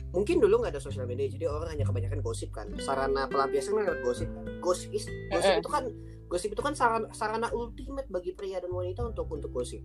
[0.09, 2.69] mungkin dulu nggak ada sosial media, jadi orang hanya kebanyakan gosip kan.
[2.81, 4.29] Sarana pelampiasan kan gosip.
[4.61, 4.89] Gosip,
[5.29, 5.85] gosip itu kan,
[6.29, 9.81] gosip itu kan sarana, sarana ultimate bagi pria dan wanita untuk untuk gosip.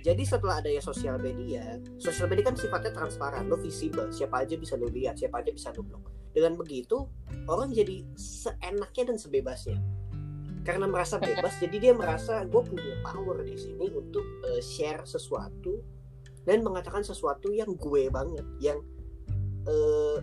[0.00, 4.80] Jadi setelah adanya sosial media, sosial media kan sifatnya transparan, lo visible, siapa aja bisa
[4.80, 6.32] lo lihat, siapa aja bisa lo blok.
[6.32, 7.04] Dengan begitu,
[7.44, 9.76] orang jadi seenaknya dan sebebasnya.
[10.64, 15.84] Karena merasa bebas, jadi dia merasa gue punya power di sini untuk eh, share sesuatu
[16.48, 18.80] dan mengatakan sesuatu yang gue banget, yang
[19.68, 20.18] eh,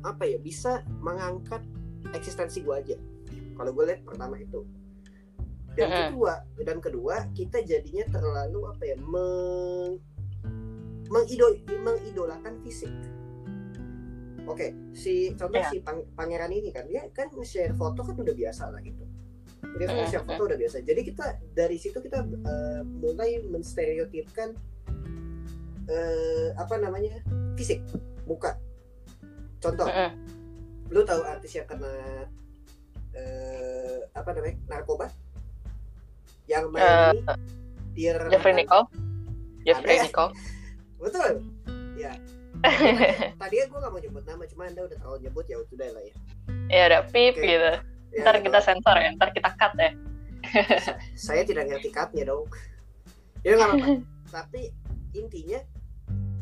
[0.00, 1.60] apa ya bisa mengangkat
[2.16, 2.96] eksistensi gue aja.
[3.56, 4.62] Kalau gue lihat pertama itu.
[5.76, 10.00] Dan kedua, dan kedua kita jadinya terlalu apa ya meng
[11.06, 12.92] mengido- mengidolakan fisik.
[14.46, 15.68] Oke, si contoh Iya.
[15.68, 19.04] si pang- pangeran ini kan dia kan nge-share foto kan udah biasa lah gitu.
[19.76, 20.80] Dia kan nge-share foto udah biasa.
[20.80, 24.54] Jadi kita dari situ kita eh, mulai menstereotipkan
[25.86, 27.20] eh, apa namanya
[27.54, 27.82] fisik,
[28.24, 28.56] muka.
[29.60, 30.10] Contoh, Mm-mm.
[30.90, 32.26] lu tahu artis yang kena
[33.16, 35.06] eh, apa namanya narkoba
[36.46, 37.22] yang main Eh, ini
[37.96, 38.52] Dear Jeffrey.
[38.52, 38.86] Nicole.
[39.64, 39.96] Jeffrey.
[40.04, 40.32] Nicole.
[41.02, 41.44] betul
[41.96, 42.12] ya
[43.40, 46.14] tadinya gue gak mau nyebut nama cuma anda udah terlalu nyebut ya udah lah ya,
[46.72, 47.44] ya ada pip Oke.
[47.44, 47.72] gitu.
[48.16, 49.90] ya Ntar kita sensor ya, ntar kita cut ya.
[51.12, 52.48] saya tidak ngerti cutnya dong
[53.44, 53.88] ya nggak apa-apa
[54.40, 54.72] tapi
[55.12, 55.60] intinya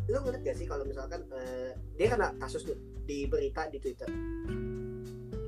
[0.06, 2.62] lu ngerti gak sih kalau misalkan eh, dia kena kasus
[3.08, 4.06] di berita di twitter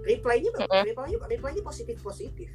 [0.06, 0.82] reply-nya Mm-mm.
[0.86, 2.48] reply-nya reply-nya positif positif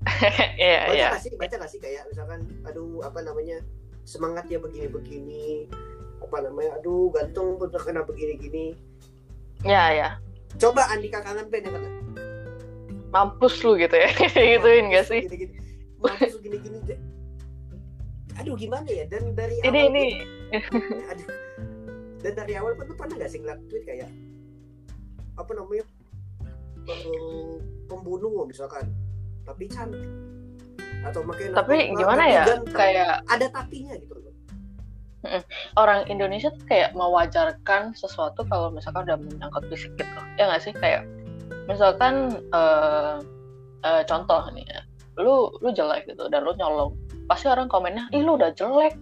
[0.56, 1.08] Iya, baca iya.
[1.12, 3.60] gak sih baca gak sih kayak misalkan aduh apa namanya
[4.02, 5.46] semangat ya begini begini
[6.18, 8.66] apa namanya aduh gantung udah kena begini gini
[9.60, 10.08] Iya, iya.
[10.56, 11.90] coba Andika kangen pen yang kena
[13.10, 14.06] Mampus lu gitu ya.
[14.30, 15.26] Gituin gak sih?
[15.26, 15.54] gini gini
[15.98, 16.78] mampus gini gini
[18.32, 20.06] aduh gimana ya dan dari Ini awal ini
[20.64, 21.28] pun- aduh
[22.20, 24.08] dan dari awal pun lu pernah gak sih ngeliat tweet kayak
[25.34, 25.84] apa namanya
[26.88, 27.56] eh,
[27.90, 28.88] pembunuh misalkan.
[29.44, 30.06] Tapi cantik.
[31.00, 32.44] Atau makanya tapi gimana ya?
[32.70, 34.34] Kayak ada tapinya gitu loh.
[35.80, 40.20] Orang Indonesia tuh kayak mewajarkan sesuatu kalau misalkan udah menyangkut fisik gitu.
[40.40, 40.72] Ya nggak sih?
[40.76, 41.04] Kayak
[41.68, 43.16] misalkan eh
[43.84, 44.80] eh, contoh nih ya.
[45.20, 46.96] Lu lu jelek gitu dan lu nyolong.
[47.28, 48.96] Pasti orang komennya ih lu udah jelek.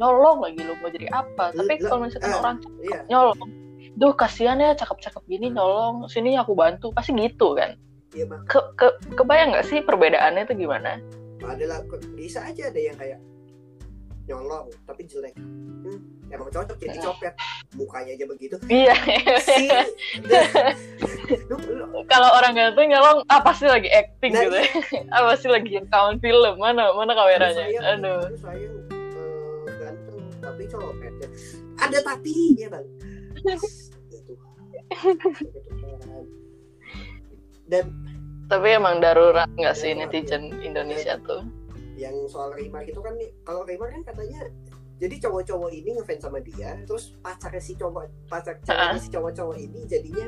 [0.00, 1.52] Nyolong lagi lu mau jadi apa?
[1.52, 2.40] Tapi kalau misalkan eh.
[2.40, 3.00] orang iya.
[3.08, 3.61] nyolong
[3.92, 6.92] duh kasihan ya cakep-cakep gini nyolong sini aku bantu.
[6.92, 7.76] Pasti gitu kan?
[8.12, 11.00] Iya mah ke, ke kebayang nggak sih perbedaannya itu gimana?
[11.42, 11.82] Adalah
[12.14, 13.18] bisa aja ada yang kayak
[14.28, 15.34] nyolong tapi jelek.
[15.34, 15.98] Hmm,
[16.30, 17.06] emang cocok jadi Hmm.
[17.10, 17.34] copet.
[17.74, 18.54] Mukanya aja begitu.
[18.70, 18.94] Iya.
[19.42, 19.66] Si
[22.12, 24.66] kalau orang ganteng nyolong ah pasti lagi acting Nah, gitu ya.
[25.16, 26.54] ah pasti lagi rekaman film.
[26.60, 27.50] Mana mana kameranya?
[27.66, 28.20] Sayang, aduh.
[28.28, 28.74] aduh sayang.
[29.66, 31.28] Eh, ganteng tapi copet ya.
[31.82, 32.20] ada bang.
[32.54, 32.86] Ya Tuhan.
[33.46, 33.56] Ya
[34.28, 34.62] Tuhan.
[37.70, 37.84] dan
[38.52, 41.48] tapi emang darurat nggak sih netizen Indonesia tuh?
[41.96, 44.48] Yang soal Rima itu kan nih kalau Rima kan katanya
[45.00, 49.80] jadi cowok-cowok ini ngefans sama dia terus pacarnya si cowok pacar ceweknya si cowok-cowok ini
[49.88, 50.26] jadinya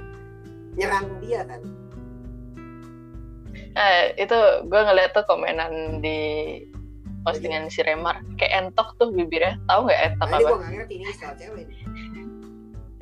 [0.74, 1.62] nyerang dia kan?
[3.74, 6.18] Eh, itu gue ngeliat tuh komenan di
[7.24, 9.58] postingan si Remar kayak entok tuh bibirnya.
[9.66, 10.50] Tahu nggak entok nah, ini apa?
[10.50, 11.66] gue gak ngerti ini style cewek.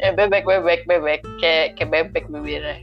[0.03, 1.21] Ya bebek bebek bebek.
[1.39, 2.83] Kayak kayak bebek bibirnya.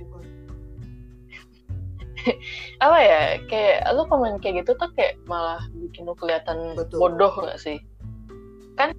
[2.84, 3.21] Apa ya?
[3.51, 6.97] Kayak lu komen kayak gitu tuh kayak malah bikin lu kelihatan Betul.
[7.03, 7.77] bodoh gak sih?
[8.79, 8.95] Kan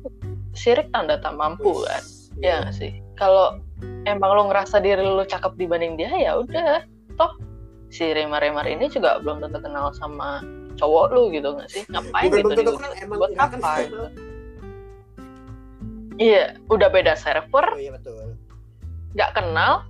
[0.52, 2.02] sirik tanda tak mampu Wih, kan?
[2.40, 2.52] iya.
[2.60, 2.92] ya gak sih?
[3.16, 3.60] Kalau
[4.04, 6.84] emang lu ngerasa diri lu cakep dibanding dia ya udah.
[7.16, 7.32] Toh
[7.90, 10.44] si remar-remar ini juga belum tentu kenal sama
[10.76, 11.82] cowok lu gitu gak sih?
[11.88, 13.72] Ngapain Bukan gitu kenal, emang buat apa?
[13.84, 14.29] gitu
[16.20, 18.36] iya udah beda server Oh iya betul.
[19.16, 19.88] nggak kenal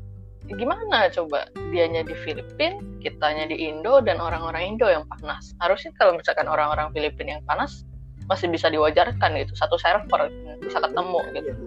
[0.49, 6.17] gimana coba dianya di Filipina kitanya di Indo dan orang-orang Indo yang panas harusnya kalau
[6.17, 7.85] misalkan orang-orang Filipina yang panas
[8.27, 11.67] masih bisa diwajarkan gitu satu server bisa ketemu gitu Iya, Bu.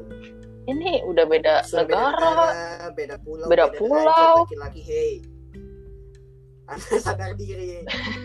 [0.67, 2.31] ini udah beda beda negara
[2.91, 4.35] beda pulau, Beda derajat, pulau.
[4.47, 5.11] laki-laki, hey.
[6.79, 7.83] Sadar diri.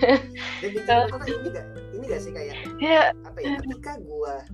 [0.62, 3.58] Dan di ini gak, ini gak sih kayak ya apa ya?
[3.58, 4.46] Ketika gua,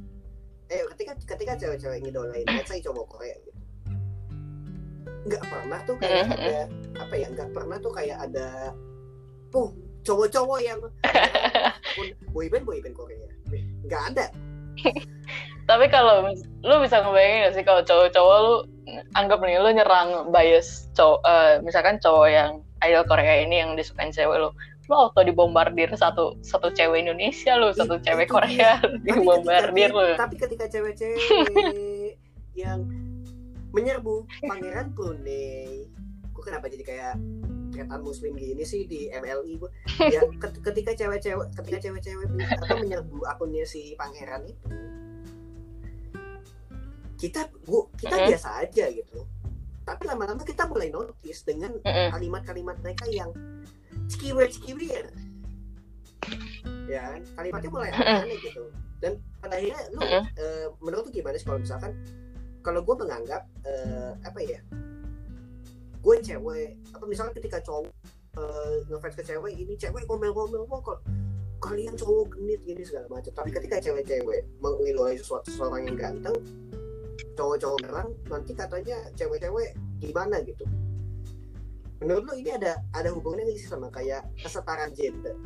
[0.72, 3.60] eh ketika ketika cewek-cewek ngidolain, let's say cowok Korea gitu,
[5.28, 6.58] nggak pernah tuh kayak ada
[7.00, 7.26] apa ya?
[7.32, 8.72] Nggak pernah tuh kayak ada,
[9.52, 9.72] tuh
[10.04, 10.78] cowok-cowok yang
[11.96, 13.28] pun boyband boyband Korea,
[13.84, 14.26] nggak ada.
[15.70, 16.28] tapi kalau
[16.60, 18.54] lu bisa ngebayangin gak sih kalau cowok-cowok lu
[19.16, 22.50] anggap nih lu nyerang bias cowok eh, misalkan cowok yang
[22.84, 24.52] idol Korea ini yang disukain cewek lu
[24.84, 28.34] lu auto dibombardir satu satu cewek Indonesia lu satu Itu cewek dia.
[28.34, 30.06] Korea Tapi dibombardir ketika, lu.
[30.14, 31.20] tapi ketika cewek-cewek
[32.62, 32.80] yang
[33.70, 35.88] menyerbu pangeran Brunei,
[36.30, 37.14] gue kenapa jadi kayak
[37.70, 39.70] tretan muslim gini sih di MLI gue
[40.04, 44.68] ya ket- ketika cewek-cewek ketika cewek-cewek apa menyerbu akunnya si pangeran itu.
[47.14, 48.26] Kita gua kita Mm.
[48.28, 49.24] biasa aja gitu.
[49.80, 53.32] Tapi lama-lama kita mulai notice dengan kalimat-kalimat mereka yang
[54.10, 55.04] cikiwer cikiwer
[56.88, 57.02] ya.
[57.16, 58.68] Kan kalimatnya mulai aneh gitu.
[59.00, 61.92] Dan pada akhirnya lu eh, menurut lu gimana sih kalau misalkan
[62.64, 64.60] kalau gue menganggap eh, apa ya
[66.04, 67.92] gue cewek apa misalkan ketika cowok
[68.40, 71.00] eh, ngefans ke cewek ini cewek ngomel-ngomel kok
[71.60, 73.32] kalian cowok genit gini segala macam.
[73.32, 76.36] Tapi ketika cewek-cewai mengilai sesuatu seseorang yang ganteng
[77.34, 80.64] cowok-cowok merang nanti katanya cewek-cewek gimana gitu
[82.02, 85.36] menurut lo ini ada ada hubungannya nggak sih sama kayak kesetaraan gender?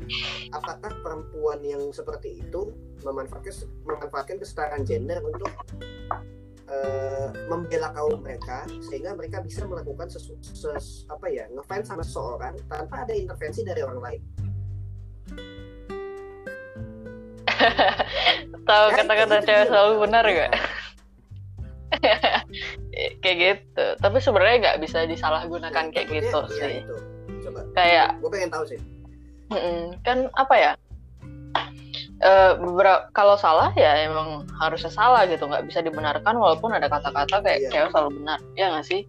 [0.54, 2.72] Apakah perempuan yang seperti itu
[3.04, 3.52] memanfaatkan
[3.84, 5.52] memanfaatkan kesetaraan gender untuk
[6.68, 12.56] eh, membela kaum mereka sehingga mereka bisa melakukan sesu, ses, apa ya ngefans sama seseorang
[12.68, 14.22] tanpa ada intervensi dari orang lain?
[18.68, 20.52] Tahu Ya, kata-kata cewek selalu benar gak
[23.20, 23.84] kayak gitu.
[23.98, 26.74] Tapi sebenarnya nggak bisa disalahgunakan Nah, kayak gitu ya sih.
[26.82, 26.96] itu.
[27.46, 27.60] coba.
[27.72, 28.78] Kayak gue pengen tahu sih.
[30.02, 30.72] Kan apa ya?
[32.18, 35.46] Eh beberapa kalau salah ya emang harusnya salah gitu.
[35.46, 37.70] Nggak bisa dibenarkan walaupun ada kata-kata kayak Iya.
[37.70, 38.38] cewek selalu benar.
[38.58, 39.06] Ya nggak sih?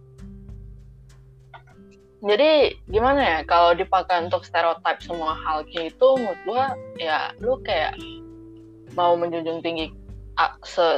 [2.20, 3.38] Jadi gimana ya?
[3.48, 6.64] Kalau dipakai untuk stereotip semua hal gitu menurut gua
[7.00, 7.96] ya lu kayak
[8.92, 9.88] mau menjunjung tinggi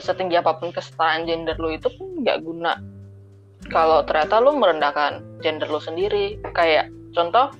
[0.03, 2.79] setinggi apa pun kesetaraan gender lu itu pun nggak guna.
[3.71, 6.39] Kalau ternyata lu merendahkan gender lu sendiri.
[6.55, 7.51] Kayak contoh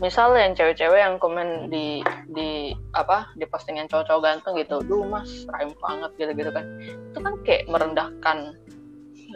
[0.00, 2.00] misal yang cewek-cewek yang komen di
[2.32, 4.80] di apa di postingan cowok-cowok ganteng gitu.
[4.84, 6.64] Duh mas rhyme banget gitu-gitu kan.
[7.12, 8.38] Itu kan kayak merendahkan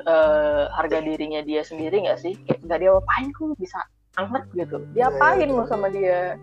[0.08, 2.32] eh, harga dirinya dia sendiri nggak sih?
[2.48, 3.80] Kayak nggak dia apain kok lu bisa
[4.16, 4.76] anget gitu.
[4.96, 6.40] Dia Iya, iya, apain lu sama dia?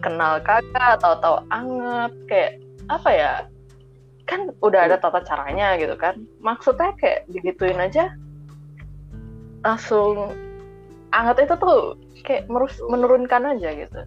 [0.00, 0.96] Kenal kagak?
[0.96, 2.12] Atau tahu anget?
[2.26, 2.52] Kayak
[2.88, 3.32] apa ya
[4.30, 6.22] kan udah ada tata caranya gitu kan.
[6.38, 8.14] Maksudnya kayak digituin aja
[9.60, 10.32] langsung
[11.10, 14.00] anget itu tuh kayak merus- menurunkan aja gitu.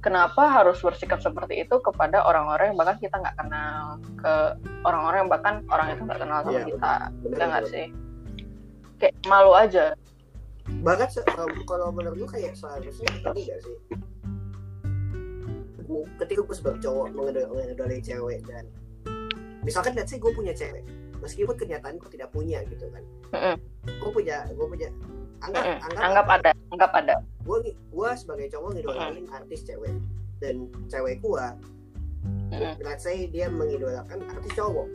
[0.00, 4.00] Kenapa harus bersikap seperti itu kepada orang-orang yang bahkan kita nggak kenal?
[4.20, 4.52] Ke
[4.84, 6.92] orang-orang yang bahkan orang itu nggak kenal sama Iya, kita
[7.24, 7.86] bener, ya nggak sih?
[9.00, 9.84] Kayak malu aja.
[10.64, 11.24] Bahkan se-
[11.68, 13.76] kalau menurut gue kayak seharusnya ini gak sih?
[16.20, 18.64] Ketika gue sebagai cowok mengedolai cewek dan
[19.64, 20.84] misalkan let's say gue punya cewek
[21.24, 23.02] meskipun kenyataan gue tidak punya gitu kan
[23.32, 23.56] Mm-mm.
[23.88, 24.88] gue punya gue punya
[25.40, 25.86] anggap Mm-mm.
[25.88, 29.96] anggap, anggap ada anggap ada gue gue sebagai cowok ngidolain artis cewek
[30.44, 31.46] dan cewek gue
[32.52, 32.74] Mm-mm.
[32.84, 34.88] let's say dia mengidolakan artis cowok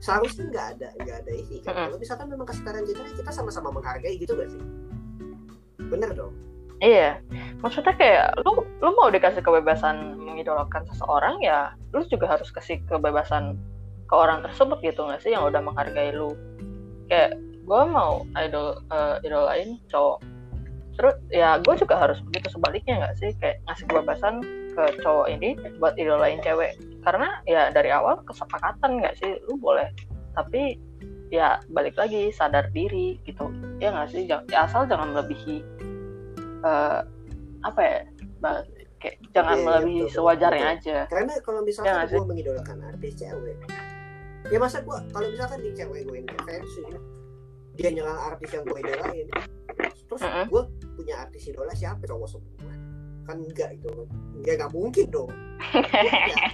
[0.00, 1.86] seharusnya nggak ada nggak ada ini kan Mm-mm.
[1.90, 4.62] kalau misalkan memang kesetaraan gender kita sama-sama menghargai gitu gak sih
[5.90, 6.32] bener dong
[6.80, 7.20] Iya,
[7.60, 13.60] maksudnya kayak lu lu mau dikasih kebebasan mengidolakan seseorang ya, lu juga harus kasih kebebasan
[14.10, 16.34] ke orang tersebut gitu nggak sih yang udah menghargai lu.
[17.06, 20.18] Kayak gue mau idol eh, idolain cowok,
[20.98, 23.30] terus ya gue juga harus begitu sebaliknya nggak sih?
[23.38, 24.34] Kayak ngasih kebebasan
[24.74, 26.74] ke cowok ini buat idolain cewek.
[27.06, 29.38] Karena ya dari awal kesepakatan nggak sih?
[29.46, 29.86] Lu boleh.
[30.34, 30.74] Tapi
[31.30, 33.46] ya balik lagi sadar diri gitu.
[33.78, 34.26] Ya nggak sih?
[34.26, 35.62] Ya, asal jangan melebihi
[36.66, 37.06] uh,
[37.62, 37.98] apa ya?
[38.42, 38.66] Bah,
[38.98, 40.76] kayak jangan Iya, iya, melebihi betul, sewajarnya betul.
[40.82, 40.98] aja.
[41.06, 42.16] Karena kalau Ya misalkan nggak sih?
[42.18, 43.56] gue mengidolakan artis cewek
[44.48, 46.80] ya masa gue kalau misalkan di cewek gue ini fancy
[47.80, 49.26] dia nyerang artis yang gue idolain.
[50.04, 50.46] Terus Mm-mm.
[50.50, 50.62] gue
[51.00, 52.02] punya artis idola siapa?
[52.04, 52.72] Cowok semua.
[53.24, 54.08] Kan enggak itu kan.
[54.36, 55.30] Enggak nggak mungkin dong.
[55.72, 56.52] Enggak.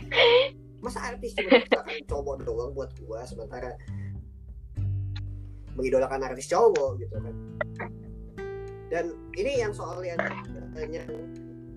[0.84, 3.74] masa artis cuma misalkan cowok doang buat gue sementara
[5.74, 7.34] mengidolakan artis cowok gitu kan.
[8.87, 10.20] Dan ini yang soal yang
[10.78, 11.26] eh, nyerang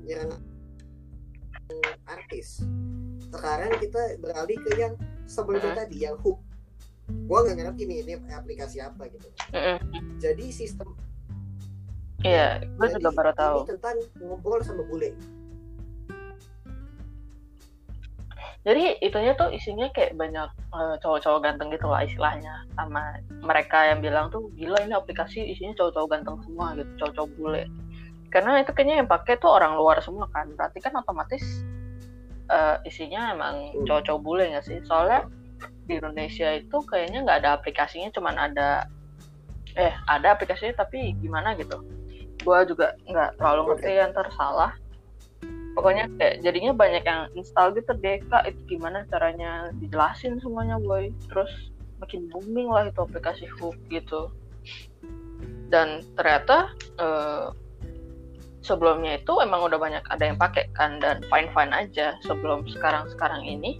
[0.06, 0.32] nyerang
[2.06, 2.62] artis.
[3.34, 4.94] Sekarang kita beralih ke yang
[5.30, 5.80] sebelumnya Mhm.
[5.86, 6.42] tadi yang hook.
[7.30, 9.30] Gua nggak ngerti nih ini aplikasi apa gitu.
[9.54, 9.78] Mm-mm.
[10.18, 10.94] jadi sistem
[12.22, 13.58] iya gue jadi juga baru tahu.
[13.64, 15.16] ini tentang ngobrol sama bule.
[18.68, 22.68] Jadi itunya tuh isinya kayak banyak eh, cowok-cowok ganteng gitu lah istilahnya.
[22.76, 27.64] Sama mereka yang bilang tuh gila ini aplikasi isinya cowok-cowok ganteng semua gitu cowok-cowok bule.
[28.30, 30.52] Karena itu kayaknya yang pakai tuh orang luar semua kan.
[30.54, 31.42] Berarti kan otomatis
[32.50, 33.86] eh, isinya emang Hmm.
[33.86, 34.78] cowok-cowok bule nggak sih?
[34.86, 35.30] Soalnya
[35.86, 38.86] di Indonesia itu kayaknya nggak ada aplikasinya cuman ada
[39.78, 41.82] eh ada aplikasinya tapi gimana gitu?
[42.42, 44.74] Gua juga nggak terlalu ngerti yang tersalah
[45.78, 51.14] pokoknya kayak jadinya banyak yang install gitu deh kak itu gimana caranya dijelasin semuanya boy?
[51.32, 51.72] Terus
[52.04, 54.32] makin booming lah itu aplikasi Hook gitu.
[55.70, 57.48] Dan ternyata eh,
[58.62, 63.08] sebelumnya itu emang udah banyak ada yang pakai kan dan fine fine aja sebelum sekarang
[63.10, 63.80] sekarang ini.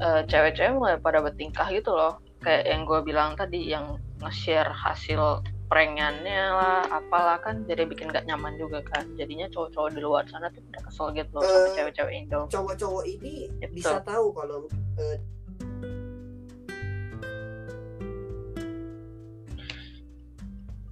[0.00, 2.16] Eh, cewek-cewek mulai pada bertingkah gitu loh.
[2.40, 8.24] Kayak yang gue bilang tadi yang nge-share hasil prankannya lah apalah kan jadi bikin gak
[8.24, 9.04] nyaman juga kan.
[9.14, 12.40] Jadinya cowok-cowok di luar sana tuh udah kesel gitu loh sama Eh, cewek-cewek Indo.
[12.48, 13.72] cowok-cowok ini Gitu.
[13.76, 14.64] bisa tahu kalau
[14.96, 15.18] eh,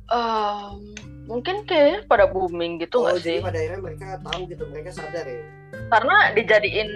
[0.09, 0.95] Em,
[1.29, 3.39] mungkin kayaknya pada booming gitu oh nggak jadi sih?
[3.45, 5.45] pada akhirnya mereka tahu gitu mereka sadar ya.
[5.93, 6.91] Karena dijadiin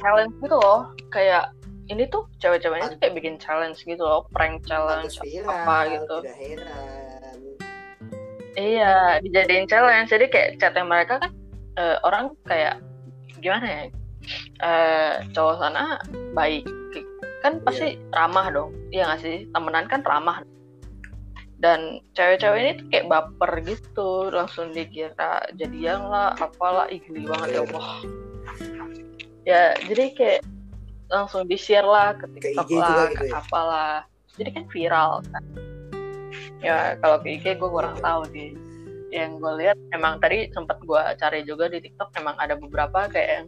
[0.00, 0.80] challenge gitu loh
[1.12, 1.52] kayak
[1.92, 6.16] ini tuh cewek-ceweknya tuh kayak bikin challenge gitu loh prank challenge viral apa gitu.
[6.24, 7.38] tidak heran.
[8.56, 10.08] Iya dijadiin challenge.
[10.08, 11.30] Jadi kayak chatnya mereka kan
[11.76, 12.80] eh, orang kayak
[13.44, 13.82] gimana ya
[14.64, 16.00] eh cowok sana
[16.32, 16.64] baik
[17.44, 19.44] kan pasti ramah dong iya nggak sih?
[19.52, 20.40] Temenan kan ramah
[21.64, 27.56] dan cewek-cewek ini tuh kayak baper gitu langsung dikira jadian lah apalah ih geli banget
[27.56, 27.88] ya Allah.
[29.48, 30.40] Ya jadi kayak
[31.08, 33.32] langsung di share lah ke Ke TikTok IG juga lah gitu ke ya?
[33.40, 33.94] apalah.
[34.36, 35.44] Jadi kan viral kan.
[36.60, 38.52] Ya kalau ke IG gue kurang tahu sih
[39.08, 43.28] yang gue lihat emang tadi sempat gue cari juga di TikTok emang ada beberapa kayak
[43.40, 43.46] yang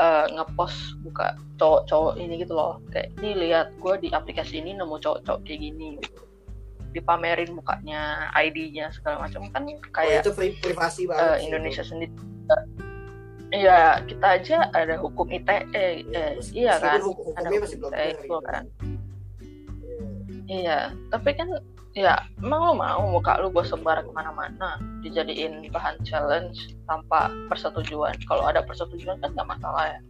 [0.00, 2.80] eh, ngepost buka cowok-cowok ini gitu loh.
[2.88, 6.27] Kayak ini lihat gue di aplikasi ini nemu cowok-cowok kayak gini gitu.
[6.90, 11.90] Dipamerin mukanya ID-nya segala macam kan oh, kayak itu pri- privasi eh, banget Indonesia itu.
[11.94, 12.12] sendiri
[13.48, 17.92] Iya, kita aja ada hukum ITE, eh, Ya, mes- iya kan, hukum- ada masih hukum
[17.96, 18.64] ITE itu gitu kan.
[18.68, 18.96] Iya.
[20.48, 20.78] Iya,
[21.08, 21.48] tapi kan
[21.96, 28.20] ya emang lo mau muka lu gue sebar ke mana-mana dijadiin bahan challenge tanpa persetujuan.
[28.28, 30.00] Kalau ada persetujuan kan nggak masalah ya.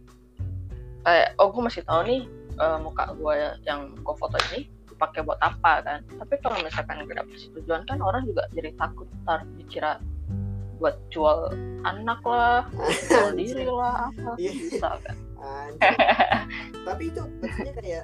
[1.03, 2.21] Kayak oh gue masih tahu nih
[2.59, 4.67] eh, muka gue yang gue foto ini
[4.99, 5.99] dipakai buat apa kan.
[6.03, 9.95] Tapi kalau misalkan gak ada persetujuan kan orang juga jadi takut ntar dikira
[10.75, 12.67] buat jual anak lah,
[13.07, 14.51] jual diri lah apa Iya.
[14.51, 15.15] bisa kan.
[15.39, 15.95] Anjir.
[16.87, 18.03] tapi itu maksudnya kayak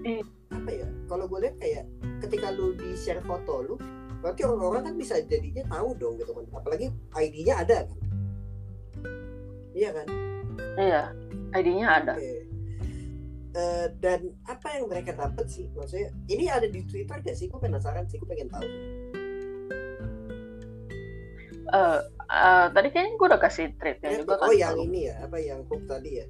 [0.00, 0.24] Iya.
[0.48, 1.84] apa ya kalau gue lihat kayak
[2.24, 3.74] ketika lu di share foto lu
[4.24, 7.98] berarti orang-orang kan bisa jadinya tahu dong gitu kan apalagi ID-nya ada kan
[9.76, 10.08] iya kan
[10.76, 11.02] Iya,
[11.56, 12.12] ID-nya ada.
[12.16, 12.44] Oke.
[13.52, 15.68] Eh, dan apa yang mereka dapat sih?
[15.72, 17.46] Maksudnya ini ada di Twitter gak sih?
[17.46, 18.64] Gue penasaran sih gue pengen tahu.
[21.68, 21.98] Eh,
[22.28, 24.48] eh, tadi kayaknya gue udah kasih treatnya Eh, juga kan.
[24.48, 25.20] oh yang ini ya?
[25.20, 26.26] Apa yang hook tadi ya?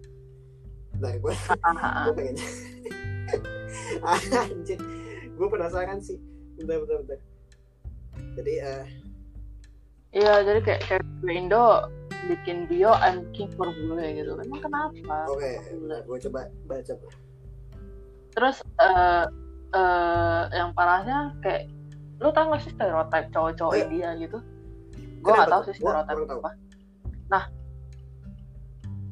[0.98, 2.04] Nah gue Ah, ah, ah.
[2.06, 2.36] gue pengen
[4.42, 4.78] anjir.
[5.32, 6.18] Gue penasaran sih.
[6.58, 7.18] Bentar bentar bentar.
[8.34, 8.84] Jadi eh
[10.12, 11.88] Iya, jadi kayak cewek Indo
[12.30, 14.38] bikin bio I'm king for bule gitu.
[14.38, 15.26] Emang kenapa?
[15.26, 15.50] oke
[15.86, 16.94] nah, gue coba baca
[18.32, 19.24] Terus eh
[19.72, 21.68] eh, yang parahnya kayak
[22.22, 23.82] lu tau gak sih stereotip cowok-cowok Oh.
[23.82, 24.38] India gitu?
[25.20, 25.66] Gue gak tahu tuh?
[25.74, 26.38] sih stereotip tahu.
[26.38, 26.50] apa.
[27.32, 27.44] Nah,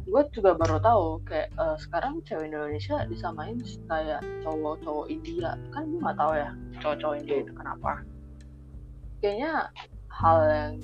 [0.06, 3.58] gue juga baru tahu kayak eh, sekarang cewek Indonesia disamain
[3.90, 5.58] kayak cowok-cowok India.
[5.74, 6.50] Kan gue gak tahu ya
[6.80, 7.92] cowok-cowok India itu kenapa.
[9.20, 9.52] Kayaknya
[10.08, 10.74] hal yang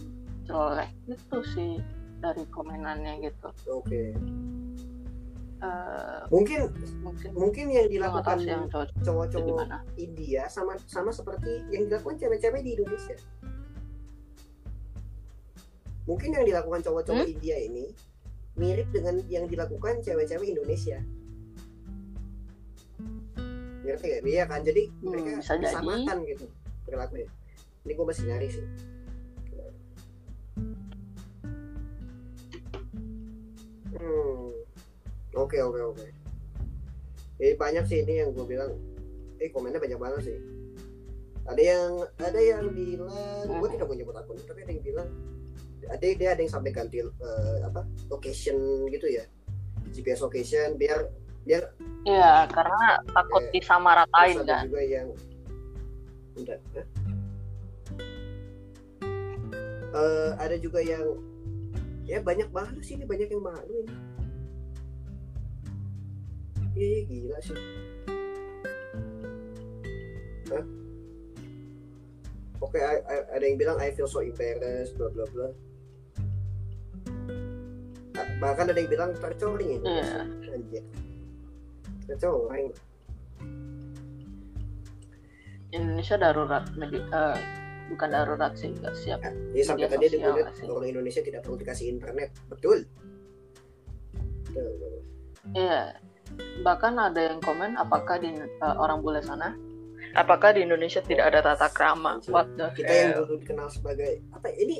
[0.46, 1.72] jelek itu sih
[2.18, 4.02] dari komenannya gitu oke
[5.56, 6.68] Eh, mungkin
[7.00, 8.44] mungkin mungkin yang dilakukan
[9.00, 9.64] cowok-cowok
[9.96, 13.16] India sama sama seperti yang dilakukan cewek-cewek di Indonesia.
[16.04, 17.34] Mungkin yang dilakukan cowok-cowok Hmm?
[17.40, 17.88] India ini
[18.60, 21.00] mirip dengan yang dilakukan cewek-cewek Indonesia.
[23.80, 24.22] Ngerti gak?
[24.28, 24.60] Iya kan?
[24.60, 25.64] Jadi Hmm, mereka bisa jadi.
[25.64, 26.44] disamakan gitu
[26.84, 27.28] perilakunya.
[27.88, 28.64] Ini gue masih nyari sih.
[35.36, 36.06] Oke oke oke.
[37.42, 38.72] Eh banyak sih ini yang gue bilang.
[39.36, 40.38] Eh komennya banyak banget sih.
[41.46, 45.08] Ada yang ada yang bilang, gue tidak mau nyebut akun, tapi ada yang bilang
[45.86, 49.24] ada dia ada yang sampai ganti eh, apa location gitu ya
[49.94, 51.06] GPS location biar
[51.46, 51.70] biar
[52.06, 53.50] Iya, karena takut Oke.
[53.50, 54.70] disamaratain kan.
[54.70, 55.10] juga yang
[56.38, 56.58] Bentar?
[59.90, 61.18] Eh, ada juga yang
[62.06, 63.94] ya banyak banget sih ini banyak yang malu ini
[66.76, 67.56] Ih, gila sih
[70.46, 70.64] Hah?
[72.62, 75.48] Oke, I- ada yang bilang I feel so embarrassed, bla bla bla.
[78.16, 79.84] Ah, Bahkan ada yang bilang tercoreng ini.
[79.84, 80.24] Iya.
[80.56, 80.84] Anjir.
[82.06, 82.72] Tercoreng.
[85.68, 87.36] Indonesia darurat medik eh,
[87.86, 90.66] bukan darurat sih nggak siap Jadi sampai tadi sih?
[90.66, 92.30] orang Indonesia tidak perlu dikasih internet.
[92.50, 92.86] Betul.
[95.54, 95.96] Iya.
[96.66, 99.54] Bahkan ada yang komen apakah di eh, orang bule sana
[100.16, 102.18] apakah di Indonesia tidak ada tata krama?
[102.32, 103.22] What the Kita yang hell?
[103.28, 104.48] dulu dikenal sebagai apa?
[104.50, 104.76] ya, Ini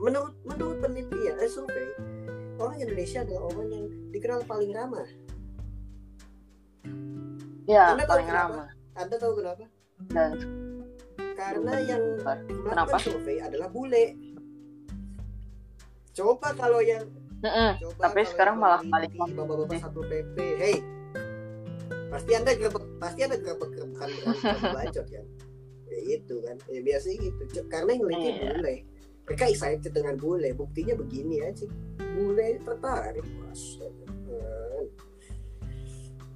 [0.00, 1.88] menurut menurut penelitian, eh, survei
[2.60, 5.08] orang Indonesia adalah orang yang dikenal paling ramah.
[7.64, 8.68] Ya, Anda paling ramah.
[8.98, 9.64] Anda tahu kenapa?
[10.10, 10.30] Dan
[11.40, 12.02] Karena yang
[12.44, 12.96] Kenapa?
[13.00, 14.12] survei adalah bule.
[16.12, 17.08] Coba kalau yang
[17.40, 17.80] Mm-mm.
[17.80, 20.76] coba Tapi sekarang malah balik bapak-bapak satu PP, hey,
[22.12, 24.08] pasti anda gerbek, pasti anda gerbek bukan
[24.76, 25.26] bacot kan?
[25.88, 27.42] Ya itu kan, ya biasa gitu.
[27.66, 28.36] Karena yang neliti Iya.
[28.44, 28.74] bule,
[29.24, 30.52] mereka excited dengan bule.
[30.52, 31.64] Buktinya begini aja,
[32.12, 33.24] bule tertarik.
[33.48, 34.09] Astaga.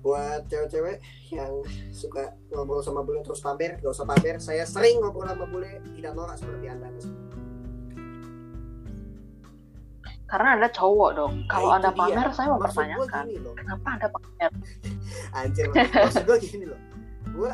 [0.05, 1.01] Buat cewek-cewek
[1.31, 4.37] yang suka ngobrol sama bule terus pamer, gak usah pamer.
[4.37, 6.93] Saya sering ngobrol sama bule, tidak norak seperti anda.
[10.25, 11.35] karena Anda cowok dong.
[11.47, 12.01] Kalau Nah, Anda dia.
[12.01, 13.25] pamer, saya mau Maksud pertanyakan,
[13.55, 14.51] kenapa Anda pamer?
[15.33, 16.81] anjir maksud gue gini loh
[17.29, 17.53] gue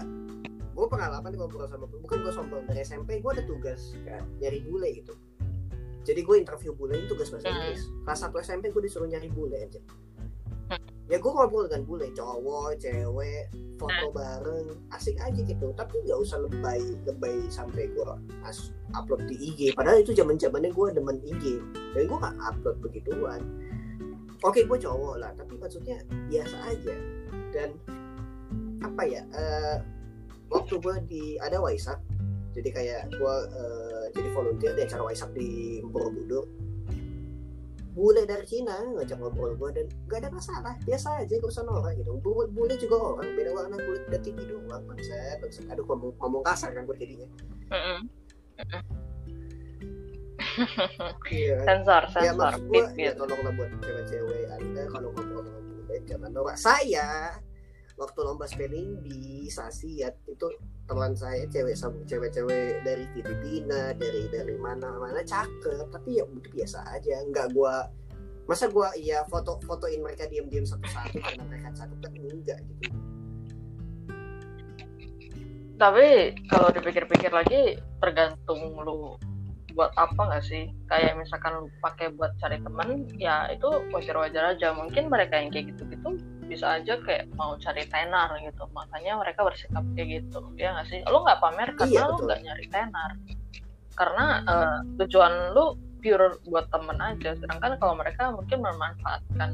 [0.70, 4.88] gue pengalaman ngobrol sama bukan gue sombong dari SMP gue ada tugas kayak nyari bule
[4.94, 5.12] gitu
[6.02, 7.56] jadi gue interview bule itu tugas bahasa Hmm.
[7.58, 9.80] Inggris kelas 1 SMP gue disuruh nyari bule aja.
[11.10, 13.50] Ya gue ngobrol dengan bule cowok cewek
[13.82, 14.14] foto Hmm.
[14.14, 15.74] bareng asik aja gitu.
[15.74, 18.12] Tapi nggak usah lebay lebay sampai gue
[18.94, 21.58] upload di IG padahal itu zaman zamannya gue demen IG
[21.98, 23.42] dan gue gak upload begituan.
[24.46, 25.98] Oke gue cowok lah tapi maksudnya
[26.30, 26.94] biasa aja.
[27.50, 27.74] Dan
[28.86, 29.76] apa ya eh,
[30.46, 31.98] waktu gue di ada Waisak.
[32.54, 36.69] Jadi kayak gue eh, jadi volunteer di acara Waisak di Borobudur
[38.00, 40.72] bule dari Cina ngajak ngobrol gue dan gak ada masalah.
[40.88, 42.16] Biasa aja gak usah norak gitu.
[42.24, 45.68] Bule, bule juga orang beda warna kulit dan tinggi doang bangsat bangsat.
[45.68, 47.28] Aduh ngomong, ngomong kasar kan gue jadinya.
[47.68, 48.00] Mm-mm.
[51.28, 51.60] iya.
[51.68, 56.30] Sensor, ya sensor, maksud gue ya tolonglah buat cewek-cewek anda kalau ngobrol sama bule jangan
[56.32, 57.36] norak saya
[58.00, 60.48] waktu lomba spelling di Sasiat itu
[60.90, 61.78] teman saya cewek
[62.10, 67.86] cewek-cewek dari Filipina dari dari mana mana cakep tapi ya udah biasa aja nggak gua
[68.50, 72.90] masa gua iya foto fotoin mereka diam-diam satu-satu karena mereka cakep kan enggak gitu
[75.80, 79.16] Tapi kalau dipikir-pikir lagi, tergantung lu
[79.72, 80.68] buat apa nggak sih?
[80.84, 84.76] Kayak misalkan lu pakai buat cari temen, ya itu wajar-wajar aja.
[84.76, 86.20] Mungkin mereka yang kayak gitu-gitu
[86.50, 88.66] bisa aja kayak mau cari tenar gitu.
[88.70, 90.42] Makanya mereka bersikap kayak gitu.
[90.58, 90.98] Ya nggak sih?
[91.06, 92.24] Lu nggak pamer karena Iya, betul.
[92.26, 93.10] nggak nyari tenar.
[93.94, 95.64] Karena eh, tujuan lu
[96.00, 97.30] pure buat temen aja.
[97.38, 99.50] Sedangkan kalau mereka mungkin memanfaatkan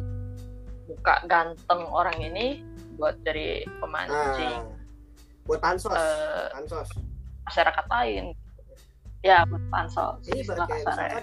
[0.87, 2.63] muka ganteng orang ini
[2.97, 6.89] buat jadi pemancing nah buat pansos Eh, pansos
[7.45, 8.25] masyarakat lain
[9.21, 11.23] ya buat pansel ini kayak kasar ya.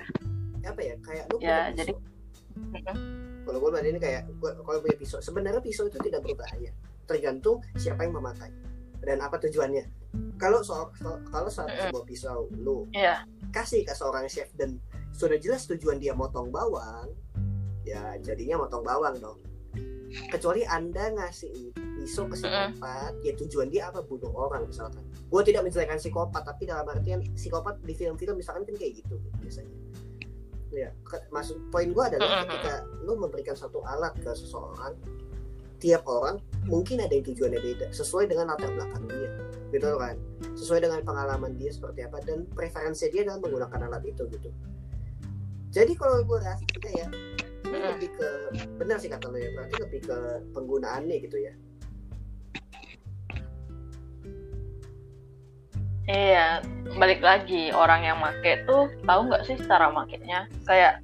[0.64, 3.23] apa ya kayak lu Ya, jadi-.
[3.44, 6.72] Kalau gue ini kayak kalau punya pisau sebenarnya pisau itu tidak berbahaya.
[7.04, 8.50] Tergantung siapa yang memakai
[9.04, 9.84] dan apa tujuannya.
[10.40, 11.92] Kalau so, so- kalau Mm-mm.
[11.92, 13.28] sebuah pisau lu Iya.
[13.52, 14.80] kasih ke seorang chef dan
[15.12, 17.12] sudah jelas tujuan dia motong bawang
[17.84, 19.40] ya jadinya motong bawang dong.
[20.30, 24.06] Kecuali anda ngasih pisau ke psikopat ya tujuan dia apa?
[24.06, 25.02] Bunuh orang misalkan.
[25.28, 29.74] Gue tidak menjelekkan psikopat tapi dalam artian psikopat di film-film misalkan kan kayak gitu biasanya
[30.74, 30.90] ya
[31.30, 34.98] maksud poin gue adalah ketika lu memberikan satu alat ke seseorang
[35.78, 39.30] tiap orang mungkin ada yang tujuannya beda sesuai dengan latar belakang dia
[39.74, 40.16] gitu kan?
[40.54, 44.50] Sesuai dengan pengalaman dia seperti apa dan preferensi dia dalam menggunakan alat itu gitu.
[45.74, 47.10] Jadi kalau gue rasa kayak
[47.66, 48.30] ini lebih ke
[48.78, 50.18] benar sih kata lo ya berarti lebih ke
[50.54, 51.54] penggunaannya gitu ya
[56.14, 56.62] Iya,
[56.94, 60.46] balik lagi orang yang make tuh tahu nggak sih cara makainya?
[60.70, 61.02] Kayak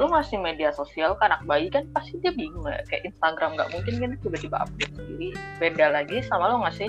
[0.00, 2.80] lu ngasih media sosial ke anak bayi kan pasti dia bingung ya.
[2.88, 5.36] Kayak Instagram nggak mungkin kan tiba-tiba update sendiri.
[5.60, 6.88] Beda lagi sama lu ngasih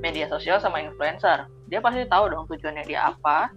[0.00, 1.44] media sosial sama influencer.
[1.68, 3.52] Dia pasti tahu dong tujuannya dia apa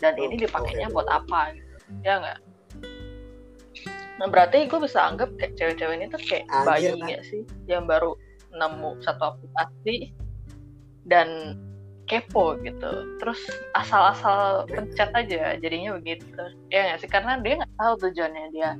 [0.00, 1.00] dan Oh, ini dipakainya oke.
[1.00, 1.76] buat apa gitu.
[2.04, 2.38] Ya nggak?
[4.20, 7.00] Nah berarti gue bisa anggap kayak cewek-cewek ini tuh kayak Anjir, bayi Nak.
[7.08, 8.12] nggak sih yang baru
[8.52, 10.12] nemu satu aplikasi
[11.08, 11.56] dan
[12.10, 12.90] kepo gitu.
[13.22, 13.38] Terus
[13.78, 16.26] asal-asal pencet aja jadinya begitu.
[16.74, 17.10] Ya nggak sih?
[17.10, 18.70] Karena dia nggak tahu tujuannya dia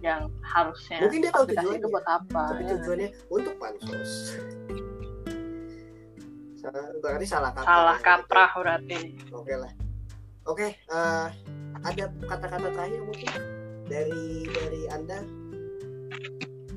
[0.00, 2.42] yang harusnya Mungkin dia tahu aplikasi itu tujuannya, buat apa.
[2.50, 4.12] Tapi ya tujuannya untuk pansos
[7.00, 7.64] berarti salah kaprah.
[7.72, 8.96] Salah ya, kaprah berarti.
[9.16, 9.32] Gitu.
[9.32, 9.72] oke lah.
[10.44, 11.26] Oke eh,
[11.80, 13.30] ada kata-kata terakhir mungkin
[13.88, 15.24] dari dari anda?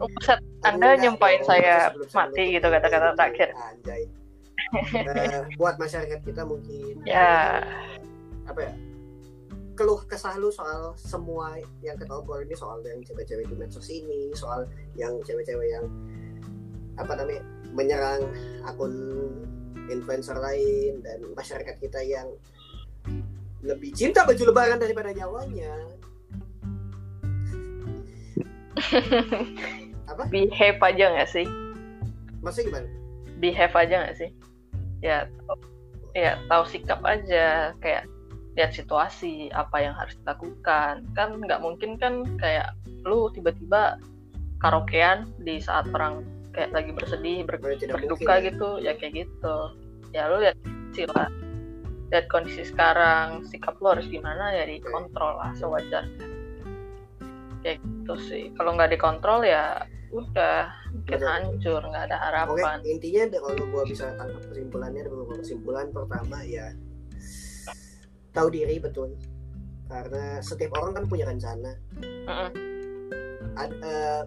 [0.02, 1.76] Oh, Atau anda enggak, nyumpahin ya, saya
[2.16, 3.50] mati gitu ini, kata-kata terakhir.
[3.54, 4.23] Anjay
[5.60, 7.62] Buat masyarakat kita mungkin ya.
[8.50, 8.74] apa ya?
[9.74, 14.30] Keluh kesah lu soal semua yang kita obrolin ini soal yang cewek-cewek di medsos ini
[14.38, 15.86] soal yang cewek-cewek yang
[17.02, 17.42] apa namanya
[17.74, 18.22] menyerang
[18.70, 18.94] akun
[19.90, 22.30] influencer lain dan masyarakat kita yang
[23.66, 25.74] lebih cinta baju lebaran daripada nyawanya.
[30.12, 30.30] Apa?
[30.30, 31.48] Behave aja nggak sih?
[32.46, 32.90] Maksudnya gimana?
[33.42, 34.30] Behave aja nggak sih
[35.04, 35.28] ya
[36.16, 37.76] ya tahu sikap aja.
[37.84, 38.08] Kayak
[38.56, 41.04] lihat situasi apa yang harus dilakukan.
[41.14, 42.72] Kan nggak mungkin kan kayak
[43.04, 44.00] lu tiba-tiba
[44.64, 46.24] karaokean di saat orang
[46.56, 48.30] kayak lagi bersedih ber- berduka mungkin.
[48.32, 48.48] ya.
[48.48, 48.70] gitu.
[48.80, 49.58] Ya kayak gitu.
[50.16, 50.58] Ya lu lihat
[50.96, 51.28] sila
[52.14, 56.26] lihat kondisi sekarang sikap lu harus gimana ya dikontrol lah sewajarnya.
[57.66, 58.44] Kayak gitu sih.
[58.56, 59.84] Kalau nggak dikontrol ya
[60.14, 61.28] udah mungkin Betul.
[61.28, 62.26] hancur nggak ada Oke,
[62.62, 66.70] harapan intinya kalau gua bisa tangkap kesimpulannya ada beberapa kesimpulan pertama ya
[68.34, 69.18] tahu diri betul
[69.90, 71.70] karena setiap orang kan punya rencana.
[73.54, 74.22] Ad- eh,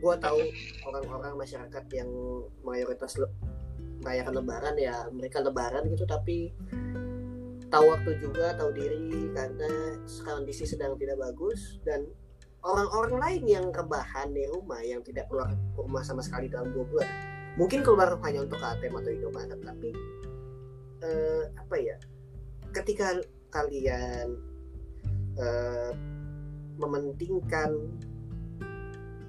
[0.00, 0.40] gua tahu
[0.88, 2.08] orang-orang masyarakat yang
[2.64, 3.34] mayoritas le-
[4.00, 6.50] merayakan lebaran ya mereka lebaran gitu tapi
[7.68, 12.04] tahu waktu juga tahu diri karena kondisi sedang tidak bagus dan
[12.62, 17.10] orang-orang lain yang rebahan di rumah yang tidak keluar rumah sama sekali dalam dua bulan.
[17.58, 19.90] Mungkin keluar hanya untuk ATM atau Indomaret tapi
[21.02, 21.96] eh, apa ya
[22.72, 23.20] ketika
[23.52, 24.40] kalian
[25.36, 25.90] eh,
[26.80, 27.76] mementingkan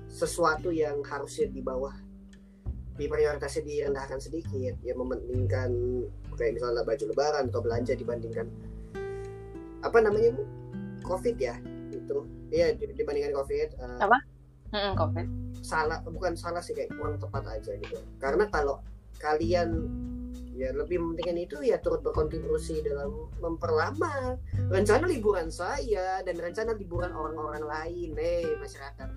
[0.07, 1.93] sesuatu yang harusnya di bawah
[2.93, 5.73] di prioritasnya direndahkan sedikit ya mementingkan
[6.37, 8.45] kayak misalnya baju lebaran atau belanja dibandingkan
[9.81, 10.37] apa namanya
[11.01, 11.57] covid ya
[12.53, 14.17] iya di- dibandingkan covid eh, Apa?
[14.73, 15.27] Mm-mm, covid.
[15.65, 17.97] salah bukan salah sih kayak kurang tepat aja gitu.
[18.21, 18.81] Karena kalau
[19.17, 19.89] kalian
[20.53, 23.09] ya lebih mementingkan itu ya turut berkontribusi dalam
[23.41, 24.37] memperlama
[24.69, 28.13] rencana liburan saya dan rencana liburan orang-orang lain.
[28.17, 29.09] Eh masyarakat.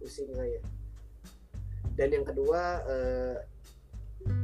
[0.00, 0.60] Pusing saya.
[1.96, 3.36] Dan yang kedua eh,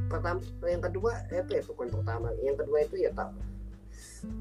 [0.09, 3.33] pertama yang kedua eh, apa ya bukan pertama yang kedua itu ya tak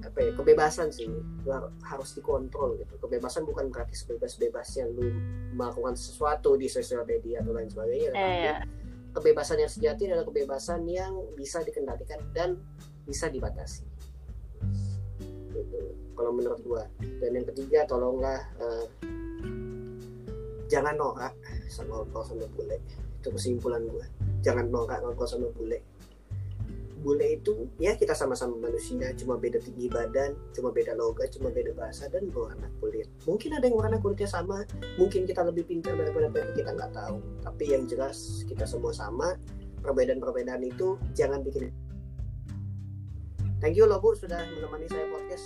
[0.04, 1.52] apa ya kebebasan sih Lu
[1.84, 3.00] harus dikontrol gitu.
[3.00, 5.08] Kebebasan bukan berarti sebebas-bebasnya lu
[5.56, 8.10] melakukan sesuatu di sosial media atau lain sebagainya.
[8.14, 8.56] Tapi Iya.
[9.16, 12.60] kebebasan yang sejati adalah kebebasan yang bisa dikendalikan dan
[13.08, 13.88] bisa dibatasi.
[15.56, 15.80] Gitu
[16.14, 16.84] kalau menurut gua.
[17.00, 18.86] Dan yang ketiga tolonglah eh,
[20.68, 21.34] jangan norak
[21.72, 22.78] sama ngobrol sama bule.
[23.24, 24.06] Itu kesimpulan gua.
[24.44, 25.99] Jangan norak ngobrol sama bule
[27.00, 31.72] bule itu ya kita sama-sama manusia cuma beda tinggi badan cuma beda logat cuma beda
[31.74, 33.08] bahasa dan warna kulit.
[33.24, 34.68] Mungkin ada yang warna kulitnya sama
[35.00, 37.18] mungkin kita lebih pintar daripada mereka kita nggak tahu.
[37.44, 39.40] Tapi yang jelas kita semua sama
[39.80, 41.72] perbedaan-perbedaan itu jangan bikin
[43.64, 45.46] thank you loh bu sudah menemani saya podcast.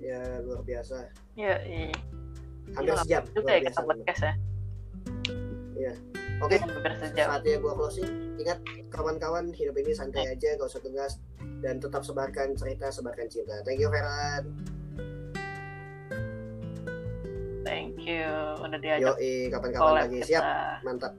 [0.00, 1.10] Ya luar biasa.
[1.36, 1.92] Iya, iya.
[2.74, 4.32] hampir Iya, sejam Juga ya kita podcast ya.
[6.42, 6.58] Oke
[7.00, 7.26] sejam.
[7.32, 8.58] saatnya gua closing ingat
[8.92, 11.18] kawan-kawan hidup ini santai aja gak usah tegas
[11.64, 14.44] dan tetap sebarkan cerita sebarkan cinta thank you Ferran
[17.66, 18.30] Thank you.
[18.62, 20.18] udah diajak Yoi, kapan-kapan lagi.
[20.22, 20.28] kita.
[20.30, 20.44] Siap,
[20.86, 21.12] mantap.